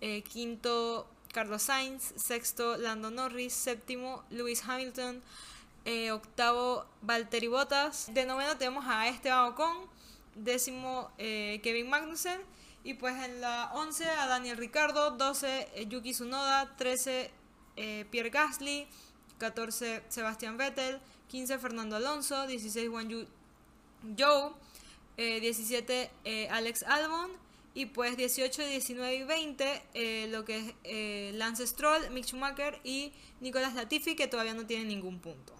Eh, 0.00 0.22
quinto, 0.22 1.08
Carlos 1.32 1.62
Sainz. 1.62 2.12
Sexto, 2.16 2.76
Lando 2.76 3.10
Norris. 3.10 3.54
Séptimo, 3.54 4.24
Lewis 4.30 4.62
Hamilton. 4.66 5.22
Eh, 5.84 6.10
octavo, 6.12 6.86
Valtteri 7.02 7.46
Bottas. 7.48 8.08
De 8.14 8.24
noveno 8.24 8.56
tenemos 8.56 8.84
a 8.86 9.08
Esteban 9.08 9.52
Ocon. 9.52 9.88
Décimo, 10.34 11.10
eh, 11.18 11.60
Kevin 11.62 11.88
Magnussen. 11.88 12.40
Y 12.84 12.94
pues 12.94 13.14
en 13.24 13.40
la 13.40 13.70
11 13.74 14.04
a 14.08 14.26
Daniel 14.26 14.56
Ricardo. 14.56 15.10
12, 15.12 15.68
eh, 15.74 15.86
Yuki 15.88 16.12
Tsunoda. 16.12 16.74
13, 16.76 17.30
eh, 17.76 18.06
Pierre 18.10 18.30
Gasly. 18.30 18.86
14, 19.38 20.02
Sebastián 20.08 20.56
Vettel. 20.56 21.00
15, 21.28 21.58
Fernando 21.58 21.96
Alonso. 21.96 22.46
16, 22.46 22.88
Juan 22.88 23.08
Yu 23.08 23.26
Joe. 24.18 24.52
eh, 25.16 25.40
17, 25.40 26.10
eh, 26.24 26.48
Alex 26.50 26.82
Albon. 26.84 27.30
Y 27.74 27.86
pues 27.86 28.16
18, 28.16 28.62
19 28.66 29.16
y 29.16 29.24
20, 29.24 29.82
eh, 29.94 30.28
lo 30.30 30.44
que 30.44 30.74
es 30.84 31.34
Lance 31.34 31.66
Stroll, 31.66 32.08
Mick 32.10 32.24
Schumacher 32.24 32.80
y 32.84 33.12
Nicolas 33.40 33.74
Latifi, 33.74 34.14
que 34.14 34.28
todavía 34.28 34.54
no 34.54 34.64
tienen 34.64 34.86
ningún 34.88 35.18
punto. 35.18 35.52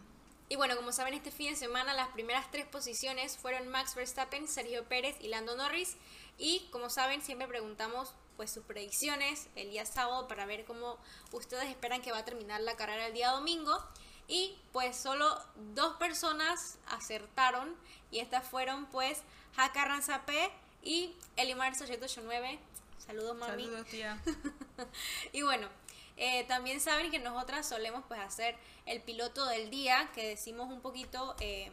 Y 0.49 0.57
bueno, 0.57 0.77
como 0.77 0.93
saben, 0.93 1.15
este 1.15 1.31
fin 1.31 1.51
de 1.51 1.57
semana 1.57 1.95
las 1.95 2.09
primeras 2.09 2.51
tres 2.51 2.67
posiciones 2.67 3.39
fueron 3.39 3.69
Max 3.69 3.95
Verstappen, 3.95 4.47
Sergio 4.47 4.85
Pérez 4.85 5.17
y 5.21 5.29
Lando 5.29 5.57
Norris. 5.57 5.97
Y 6.39 6.69
como 6.71 6.91
saben, 6.91 7.23
siempre 7.23 7.49
preguntamos 7.49 8.15
pues 8.37 8.51
sus 8.51 8.65
predicciones 8.65 9.49
el 9.55 9.71
día 9.71 9.87
sábado 9.87 10.27
para 10.29 10.45
ver 10.45 10.65
cómo 10.65 10.99
ustedes 11.33 11.69
esperan 11.69 12.03
que 12.03 12.13
va 12.13 12.19
a 12.19 12.25
terminar 12.25 12.61
la 12.61 12.77
carrera 12.77 13.07
el 13.07 13.15
día 13.15 13.31
domingo. 13.31 13.83
Y 14.27 14.59
pues 14.73 14.97
solo 14.97 15.39
dos 15.75 15.97
personas 15.97 16.79
acertaron 16.87 17.77
y 18.11 18.21
estas 18.21 18.47
fueron 18.49 18.87
pues 18.87 19.23
Haka 19.57 19.85
Ranzapé 19.85 20.51
y 20.83 21.15
Elimar 21.37 21.75
Soyeto 21.75 22.07
9. 22.23 22.59
Saludos 22.99 23.37
mami. 23.37 23.65
Saludos, 23.65 23.87
tía. 23.87 24.19
Y 25.33 25.43
bueno, 25.43 25.69
eh, 26.17 26.45
también 26.45 26.81
saben 26.81 27.11
que 27.11 27.19
nosotras 27.19 27.67
solemos 27.67 28.05
pues 28.07 28.21
hacer 28.21 28.57
el 28.87 29.01
piloto 29.01 29.47
del 29.47 29.71
día, 29.71 30.11
que 30.15 30.29
decimos 30.29 30.71
un 30.73 30.81
poquito 30.81 31.35
eh, 31.41 31.73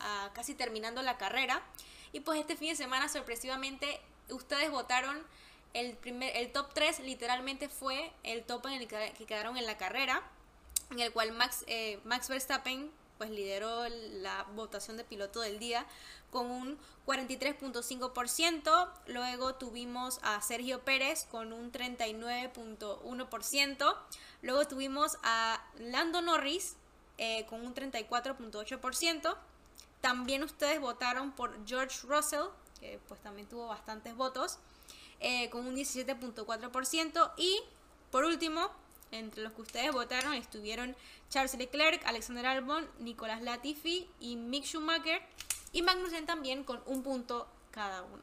a 0.00 0.30
casi 0.34 0.54
terminando 0.54 1.02
la 1.02 1.18
carrera. 1.18 1.62
Y 2.12 2.20
pues 2.20 2.40
este 2.40 2.56
fin 2.56 2.70
de 2.70 2.76
semana 2.76 3.08
sorpresivamente 3.08 4.00
ustedes 4.28 4.70
votaron 4.70 5.24
el, 5.74 5.96
primer, 5.96 6.36
el 6.36 6.52
top 6.52 6.74
3 6.74 7.00
literalmente 7.00 7.68
fue 7.68 8.12
el 8.22 8.44
top 8.44 8.66
en 8.66 8.72
el 8.74 8.88
que, 8.88 9.14
que 9.16 9.24
quedaron 9.24 9.56
en 9.56 9.66
la 9.66 9.78
carrera, 9.78 10.22
en 10.90 11.00
el 11.00 11.12
cual 11.12 11.32
Max, 11.32 11.64
eh, 11.66 11.98
Max 12.04 12.28
Verstappen 12.28 12.90
pues 13.22 13.30
lideró 13.30 13.88
la 13.88 14.42
votación 14.56 14.96
de 14.96 15.04
piloto 15.04 15.42
del 15.42 15.60
día 15.60 15.86
con 16.32 16.50
un 16.50 16.76
43.5%. 17.06 18.90
Luego 19.06 19.54
tuvimos 19.54 20.18
a 20.24 20.42
Sergio 20.42 20.80
Pérez 20.80 21.24
con 21.30 21.52
un 21.52 21.70
39.1%. 21.70 23.96
Luego 24.42 24.66
tuvimos 24.66 25.18
a 25.22 25.64
Lando 25.78 26.20
Norris 26.20 26.74
eh, 27.16 27.46
con 27.46 27.64
un 27.64 27.76
34.8%. 27.76 29.36
También 30.00 30.42
ustedes 30.42 30.80
votaron 30.80 31.30
por 31.30 31.64
George 31.64 32.00
Russell, 32.08 32.46
que 32.80 32.98
pues 33.06 33.20
también 33.20 33.48
tuvo 33.48 33.68
bastantes 33.68 34.16
votos, 34.16 34.58
eh, 35.20 35.48
con 35.50 35.64
un 35.64 35.76
17.4%. 35.76 37.34
Y 37.36 37.60
por 38.10 38.24
último, 38.24 38.72
entre 39.12 39.42
los 39.42 39.52
que 39.52 39.62
ustedes 39.62 39.92
votaron 39.92 40.34
estuvieron 40.34 40.96
Charles 41.30 41.54
Leclerc, 41.54 42.04
Alexander 42.04 42.46
Albon, 42.46 42.88
Nicolás 42.98 43.40
Latifi 43.42 44.08
y 44.20 44.36
Mick 44.36 44.64
Schumacher. 44.64 45.22
Y 45.72 45.82
Magnussen 45.82 46.26
también 46.26 46.64
con 46.64 46.82
un 46.86 47.02
punto 47.02 47.46
cada 47.70 48.02
uno. 48.02 48.22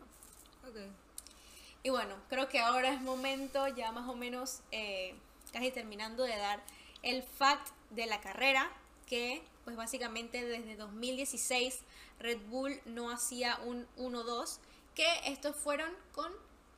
Y 1.82 1.90
bueno, 1.90 2.16
creo 2.30 2.50
que 2.50 2.60
ahora 2.60 2.94
es 2.94 3.02
momento 3.02 3.68
ya 3.70 3.92
más 3.92 4.08
o 4.08 4.16
menos 4.16 4.60
eh, 4.72 5.16
casi 5.54 5.72
terminando 5.72 6.24
de 6.24 6.36
dar 6.38 6.62
el 7.02 7.24
fact 7.24 7.70
de 7.90 8.06
la 8.06 8.20
carrera 8.22 8.70
que 9.08 9.42
pues 9.64 9.76
básicamente 9.76 10.46
desde 10.46 10.76
2016 10.76 11.80
Red 12.20 12.40
Bull 12.50 12.80
no 12.86 13.10
hacía 13.10 13.58
un 13.66 13.88
1-2 13.98 14.60
que 14.94 15.08
estos 15.26 15.56
fueron 15.56 15.92
con 16.12 16.32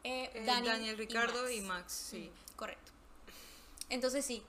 eh, 0.03 0.29
Eh, 0.33 0.43
Daniel, 0.45 0.73
Daniel, 0.73 0.97
Ricardo 0.97 1.49
y 1.49 1.61
Max. 1.61 1.67
Max, 1.67 2.07
sí. 2.11 2.31
Mm, 2.31 2.55
Correcto. 2.55 2.91
Entonces 3.91 4.25
sí, 4.25 4.41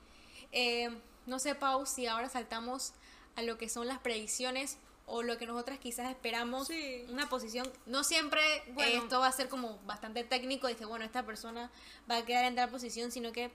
eh, 0.53 0.89
no 1.27 1.39
sé 1.39 1.55
Pau 1.55 1.85
si 1.87 2.07
ahora 2.07 2.29
saltamos 2.29 2.93
a 3.37 3.43
lo 3.43 3.59
que 3.59 3.69
son 3.69 3.87
las 3.87 3.99
predicciones 3.99 4.79
o 5.07 5.23
lo 5.23 5.37
que 5.37 5.47
nosotras 5.47 5.79
quizás 5.79 6.11
esperamos 6.11 6.69
Sí. 6.69 7.05
una 7.09 7.29
posición 7.29 7.71
no 7.87 8.05
siempre 8.05 8.41
eh, 8.57 8.65
Bueno. 8.73 9.03
esto 9.03 9.21
va 9.21 9.27
a 9.27 9.33
ser 9.33 9.49
como 9.49 9.79
bastante 9.85 10.23
técnico 10.25 10.69
y 10.71 10.75
que 10.75 10.85
bueno 10.85 11.05
esta 11.05 11.25
persona 11.27 11.71
va 12.11 12.17
a 12.19 12.25
quedar 12.25 12.45
en 12.45 12.55
tal 12.55 12.71
posición 12.71 13.11
sino 13.11 13.33
que 13.33 13.51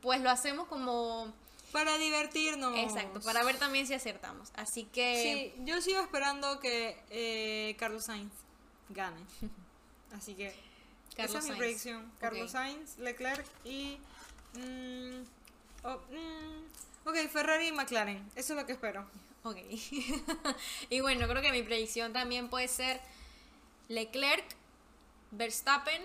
pues 0.00 0.20
lo 0.20 0.30
hacemos 0.30 0.66
como 0.68 1.32
Para 1.70 1.96
divertirnos. 1.98 2.76
exacto 2.78 3.20
para 3.20 3.44
ver 3.44 3.58
también 3.58 3.86
si 3.86 3.94
acertamos 3.94 4.50
así 4.56 4.84
que 4.84 5.22
Sí, 5.54 5.62
yo 5.64 5.80
sigo 5.80 6.00
esperando 6.00 6.58
que 6.60 7.00
eh, 7.10 7.76
Carlos 7.78 8.04
Sainz 8.06 8.32
gane. 8.88 9.20
Así 10.12 10.34
que 10.34 10.54
Carlos 11.16 11.36
esa 11.36 11.38
es 11.46 11.50
mi 11.52 11.56
predicción. 11.56 12.12
Carlos. 12.20 12.50
Sainz, 12.50 12.98
Leclerc 12.98 13.46
y... 13.64 13.96
mm, 14.54 15.22
oh, 15.84 15.96
mm, 16.10 17.08
ok, 17.08 17.16
Ferrari 17.30 17.68
y 17.68 17.72
McLaren. 17.72 18.30
Eso 18.34 18.52
es 18.54 18.60
lo 18.60 18.66
que 18.66 18.72
espero. 18.72 19.06
Ok. 19.44 19.56
y 20.90 21.00
bueno, 21.00 21.26
creo 21.28 21.42
que 21.42 21.52
mi 21.52 21.62
predicción 21.62 22.12
también 22.12 22.48
puede 22.48 22.68
ser 22.68 23.00
Leclerc, 23.88 24.44
Verstappen 25.32 26.02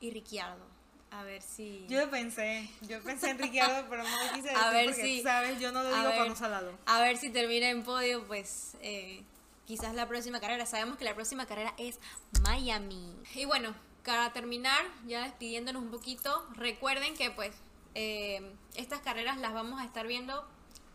y 0.00 0.10
Ricciardo. 0.10 0.64
A 1.10 1.22
ver 1.22 1.40
si. 1.40 1.86
Yo 1.88 2.10
pensé, 2.10 2.68
yo 2.82 3.00
pensé 3.00 3.30
en 3.30 3.38
Ricciardo, 3.38 3.88
pero 3.88 4.02
no 4.02 4.24
lo 4.24 4.32
quise 4.34 4.42
decir 4.48 4.58
a 4.58 4.70
ver 4.70 4.86
porque, 4.86 5.02
si. 5.02 5.22
sabes, 5.22 5.58
yo 5.60 5.72
no 5.72 5.82
lo 5.82 5.88
digo 5.88 6.26
no 6.26 6.36
salado. 6.36 6.78
A 6.84 7.00
ver 7.00 7.16
si 7.16 7.30
termina 7.30 7.70
en 7.70 7.84
podio, 7.84 8.26
pues 8.26 8.76
eh, 8.82 9.22
quizás 9.66 9.94
la 9.94 10.06
próxima 10.08 10.40
carrera. 10.40 10.66
Sabemos 10.66 10.98
que 10.98 11.04
la 11.04 11.14
próxima 11.14 11.46
carrera 11.46 11.72
es 11.78 11.98
Miami. 12.42 13.14
Y 13.34 13.44
bueno, 13.46 13.74
para 14.06 14.32
terminar, 14.32 14.82
ya 15.06 15.24
despidiéndonos 15.24 15.82
un 15.82 15.90
poquito, 15.90 16.46
recuerden 16.54 17.14
que 17.16 17.30
pues 17.32 17.54
eh, 17.94 18.40
estas 18.76 19.00
carreras 19.00 19.36
las 19.38 19.52
vamos 19.52 19.80
a 19.80 19.84
estar 19.84 20.06
viendo 20.06 20.46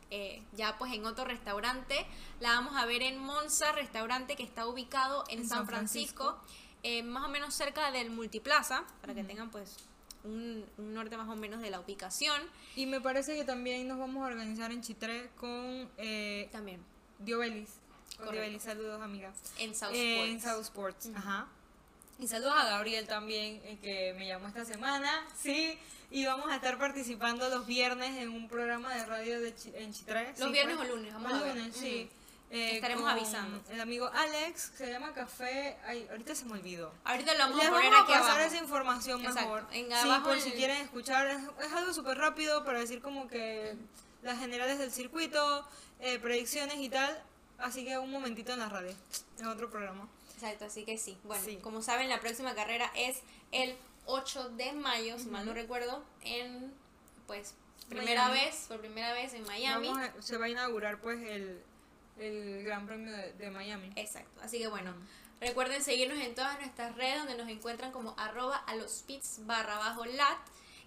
eh, 0.10 0.42
ya 0.54 0.78
pues 0.78 0.94
en 0.94 1.06
otro 1.06 1.26
restaurante. 1.26 2.06
La 2.40 2.50
vamos 2.54 2.76
a 2.76 2.86
ver 2.86 3.02
en 3.02 3.18
Monza, 3.18 3.72
restaurante 3.74 4.36
que 4.36 4.44
está 4.44 4.66
ubicado 4.66 5.24
en, 5.30 5.40
En 5.40 5.48
San 5.48 5.68
Francisco, 5.68 6.40
eh, 6.84 7.04
más 7.04 7.26
o 7.26 7.30
menos 7.30 7.54
cerca 7.54 7.92
del 7.92 8.10
Multiplaza, 8.12 8.84
para 9.02 9.14
que 9.14 9.24
tengan 9.24 9.52
pues 9.52 9.76
un, 10.24 10.66
un 10.78 10.94
norte 10.94 11.18
más 11.18 11.28
o 11.30 11.36
menos 11.36 11.62
de 11.62 11.70
la 11.70 11.80
ubicación. 11.80 12.42
Y 12.76 12.86
me 12.86 13.02
parece 13.02 13.36
que 13.36 13.44
también 13.44 13.88
nos 13.88 14.00
vamos 14.00 14.24
a 14.24 14.28
organizar 14.28 14.72
en 14.72 14.82
Chitré 14.82 15.30
con 15.38 15.90
eh, 15.98 16.48
También 16.52 16.82
Diobelis. 17.20 17.70
Diobelis, 18.32 18.62
saludos, 18.64 19.02
amiga. 19.02 19.34
en 19.60 19.74
South 19.76 19.92
Eh, 19.94 20.14
Sports. 20.16 20.32
en 20.32 20.42
South 20.42 20.62
Sports, 20.62 21.10
ajá. 21.16 21.48
Y 22.22 22.28
saludos 22.28 22.54
a 22.56 22.66
Gabriel 22.66 23.08
también, 23.08 23.60
eh, 23.66 23.80
que 23.82 24.14
me 24.18 24.28
llamó 24.28 24.48
esta 24.48 24.64
semana. 24.64 25.26
Sí, 25.42 25.76
y 26.12 26.24
vamos 26.26 26.52
a 26.52 26.56
estar 26.56 26.78
participando 26.78 27.50
los 27.50 27.66
viernes 27.66 28.16
en 28.18 28.30
un 28.30 28.48
programa 28.48 28.94
de 28.94 29.06
radio 29.08 29.42
de 29.42 29.56
Chi- 29.56 29.74
en 29.76 29.92
Chitré. 29.92 30.28
Los 30.38 30.48
Sí, 30.48 30.52
viernes 30.52 30.78
pues. 30.78 30.90
o 30.92 30.96
lunes, 30.96 31.14
vamos 31.14 31.32
Los 31.32 31.42
a 31.42 31.46
ver. 31.46 31.56
lunes, 31.58 31.76
sí. 31.76 32.10
Eh, 32.52 32.76
Estaremos 32.76 33.10
avisando. 33.10 33.60
El 33.72 33.82
amigo 33.82 34.08
Alex, 34.14 34.74
se 34.78 34.92
llama 34.92 35.14
Café. 35.14 35.78
Ay, 35.88 36.06
ahorita 36.12 36.36
se 36.36 36.46
me 36.46 36.52
olvidó. 36.54 36.94
Ahorita 37.06 37.34
lo 37.34 37.40
vamos 37.40 37.58
Les 37.58 37.68
a 37.68 37.70
poner 37.72 37.92
vamos 37.92 38.00
a 38.00 38.04
aquí 38.04 38.12
pasar 38.14 38.36
abajo. 38.40 38.54
esa 38.54 38.64
información 38.64 39.20
Exacto. 39.22 39.42
mejor. 39.42 39.68
En 39.72 39.86
sí, 39.92 40.10
por 40.24 40.34
el- 40.34 40.42
si 40.42 40.52
quieren 40.52 40.78
escuchar. 40.78 41.26
Es, 41.28 41.42
es 41.66 41.74
algo 41.74 41.92
súper 41.94 42.18
rápido 42.20 42.64
para 42.66 42.80
decir 42.80 43.02
como 43.02 43.28
que 43.30 43.76
las 44.22 44.38
generales 44.38 44.78
del 44.78 44.92
circuito, 44.92 45.66
eh, 46.02 46.20
predicciones 46.20 46.76
y 46.78 46.90
tal. 46.90 47.24
Así 47.58 47.84
que 47.86 47.98
un 47.98 48.12
momentito 48.12 48.52
en 48.54 48.60
la 48.60 48.70
radio, 48.70 48.94
en 49.40 49.48
otro 49.48 49.70
programa. 49.72 50.08
Exacto, 50.42 50.66
así 50.66 50.84
que 50.86 50.98
sí. 50.98 51.18
Bueno, 51.24 51.44
Sí. 51.44 51.58
como 51.58 51.82
saben, 51.84 52.10
la 52.10 52.20
próxima 52.20 52.56
carrera 52.56 52.92
es 52.96 53.22
el 53.52 53.76
8 54.08 54.50
de 54.50 54.74
mayo, 54.74 55.20
si 55.20 55.26
mal 55.28 55.46
no 55.46 55.54
recuerdo, 55.54 56.04
en 56.24 56.74
pues 57.28 57.54
primera 57.90 58.28
Miami. 58.30 58.46
vez, 58.46 58.66
por 58.68 58.80
primera 58.80 59.14
vez 59.14 59.34
en 59.36 59.44
Miami. 59.44 59.90
A- 59.90 60.14
se 60.20 60.38
va 60.38 60.46
a 60.46 60.50
inaugurar 60.50 61.00
pues 61.00 61.20
el, 61.22 61.62
el 62.18 62.64
Gran 62.64 62.88
Premio 62.88 63.12
de, 63.16 63.34
de 63.34 63.52
Miami. 63.52 63.92
Exacto, 63.96 64.42
así 64.42 64.58
que 64.58 64.68
bueno, 64.68 64.96
recuerden 65.40 65.84
seguirnos 65.84 66.18
en 66.18 66.34
todas 66.34 66.60
nuestras 66.60 66.96
redes 66.96 67.20
donde 67.20 67.36
nos 67.38 67.48
encuentran 67.48 67.92
como 67.92 68.16
arroba 68.18 68.58
a 68.58 68.74
los 68.76 69.04
pits 69.06 69.46
barra 69.46 69.78
bajo 69.78 70.06
lat 70.06 70.40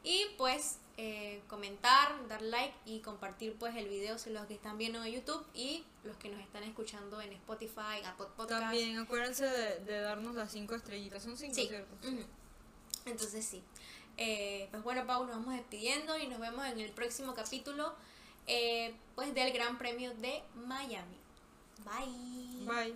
y 0.03 0.27
pues 0.37 0.79
eh, 0.97 1.43
comentar, 1.49 2.29
dar 2.29 2.41
like 2.41 2.73
y 2.87 3.01
compartir 3.01 3.57
pues 3.59 3.75
el 3.75 3.89
video 3.89 4.17
si 4.17 4.31
los 4.31 4.47
que 4.47 4.55
están 4.55 4.79
viendo 4.79 5.03
en 5.03 5.13
YouTube 5.13 5.45
y 5.53 5.85
los 6.05 6.17
que 6.19 6.29
nos 6.29 6.41
están 6.41 6.63
escuchando 6.63 7.21
en 7.21 7.33
Spotify, 7.33 8.05
Apple 8.05 8.27
Podcast. 8.37 8.61
También 8.63 8.97
acuérdense 8.99 9.45
de, 9.45 10.01
darnos 10.01 10.37
las 10.37 10.53
cinco 10.53 10.77
estrellitas, 10.77 11.25
son 11.25 11.37
cinco, 11.37 11.55
sí. 11.57 11.69
Entonces 13.07 13.45
sí. 13.45 13.61
Eh, 14.17 14.69
pues 14.71 14.85
bueno, 14.85 15.05
Pau, 15.05 15.27
nos 15.27 15.35
vamos 15.37 15.55
despidiendo 15.55 16.17
y 16.17 16.29
nos 16.29 16.39
vemos 16.39 16.65
en 16.67 16.79
el 16.79 16.93
próximo 16.93 17.35
capítulo 17.35 17.93
eh, 18.47 18.95
pues 19.17 19.35
del 19.35 19.53
Gran 19.53 19.77
Premio 19.79 20.15
de 20.15 20.45
Miami. 20.55 21.19
Bye. 21.85 22.67
Bye. 22.67 22.95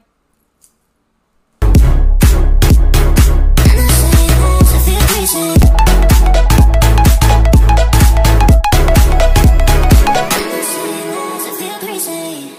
crazy. 11.98 12.57